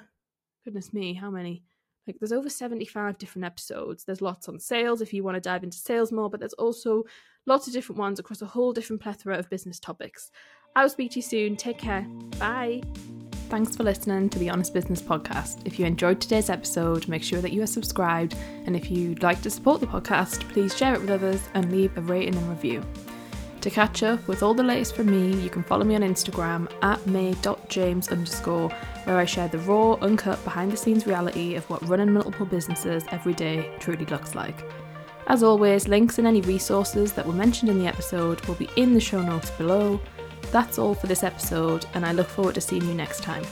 goodness 0.63 0.93
me, 0.93 1.15
how 1.15 1.31
many? 1.31 1.63
Like 2.07 2.17
there's 2.19 2.31
over 2.31 2.49
75 2.49 3.17
different 3.17 3.45
episodes. 3.45 4.03
There's 4.03 4.21
lots 4.21 4.47
on 4.47 4.59
sales 4.59 5.01
if 5.01 5.13
you 5.13 5.23
want 5.23 5.35
to 5.35 5.41
dive 5.41 5.63
into 5.63 5.77
sales 5.77 6.11
more, 6.11 6.29
but 6.29 6.39
there's 6.39 6.53
also 6.53 7.03
lots 7.45 7.67
of 7.67 7.73
different 7.73 7.99
ones 7.99 8.19
across 8.19 8.41
a 8.41 8.45
whole 8.45 8.73
different 8.73 9.01
plethora 9.01 9.37
of 9.37 9.49
business 9.49 9.79
topics. 9.79 10.31
I'll 10.75 10.89
speak 10.89 11.11
to 11.11 11.17
you 11.17 11.23
soon. 11.23 11.55
Take 11.55 11.77
care. 11.77 12.01
Bye. 12.37 12.81
Thanks 13.49 13.75
for 13.75 13.83
listening 13.83 14.29
to 14.29 14.39
the 14.39 14.49
Honest 14.49 14.73
Business 14.73 15.01
Podcast. 15.01 15.61
If 15.65 15.79
you 15.79 15.85
enjoyed 15.85 16.19
today's 16.19 16.49
episode, 16.49 17.07
make 17.07 17.23
sure 17.23 17.41
that 17.41 17.53
you 17.53 17.61
are 17.61 17.67
subscribed. 17.67 18.35
And 18.65 18.75
if 18.75 18.89
you'd 18.89 19.23
like 19.23 19.41
to 19.43 19.49
support 19.49 19.79
the 19.79 19.87
podcast, 19.87 20.47
please 20.49 20.75
share 20.75 20.95
it 20.95 21.01
with 21.01 21.11
others 21.11 21.41
and 21.53 21.71
leave 21.71 21.95
a 21.97 22.01
rating 22.01 22.35
and 22.35 22.49
review. 22.49 22.83
To 23.65 23.71
catch 23.71 24.03
up 24.03 24.27
with 24.27 24.43
all 24.43 24.53
the 24.53 24.61
latest 24.61 24.95
from 24.95 25.07
me, 25.07 25.41
you 25.41 25.49
can 25.49 25.63
follow 25.63 25.83
me 25.83 25.95
on 25.95 26.01
Instagram 26.01 26.71
at 26.83 27.03
may.james 27.07 28.09
underscore, 28.09 28.69
where 29.05 29.17
I 29.17 29.25
share 29.25 29.47
the 29.47 29.57
raw, 29.57 29.93
uncut, 29.93 30.43
behind 30.43 30.71
the 30.71 30.77
scenes 30.77 31.07
reality 31.07 31.55
of 31.55 31.67
what 31.67 31.81
running 31.89 32.13
multiple 32.13 32.45
businesses 32.45 33.05
every 33.09 33.33
day 33.33 33.75
truly 33.79 34.05
looks 34.05 34.35
like. 34.35 34.63
As 35.25 35.41
always, 35.41 35.87
links 35.87 36.19
and 36.19 36.27
any 36.27 36.41
resources 36.41 37.13
that 37.13 37.25
were 37.25 37.33
mentioned 37.33 37.71
in 37.71 37.79
the 37.79 37.87
episode 37.87 38.39
will 38.41 38.53
be 38.53 38.69
in 38.75 38.93
the 38.93 38.99
show 38.99 39.23
notes 39.23 39.49
below. 39.49 39.99
That's 40.51 40.77
all 40.77 40.93
for 40.93 41.07
this 41.07 41.23
episode, 41.23 41.87
and 41.95 42.05
I 42.05 42.11
look 42.11 42.27
forward 42.27 42.53
to 42.53 42.61
seeing 42.61 42.85
you 42.85 42.93
next 42.93 43.23
time. 43.23 43.43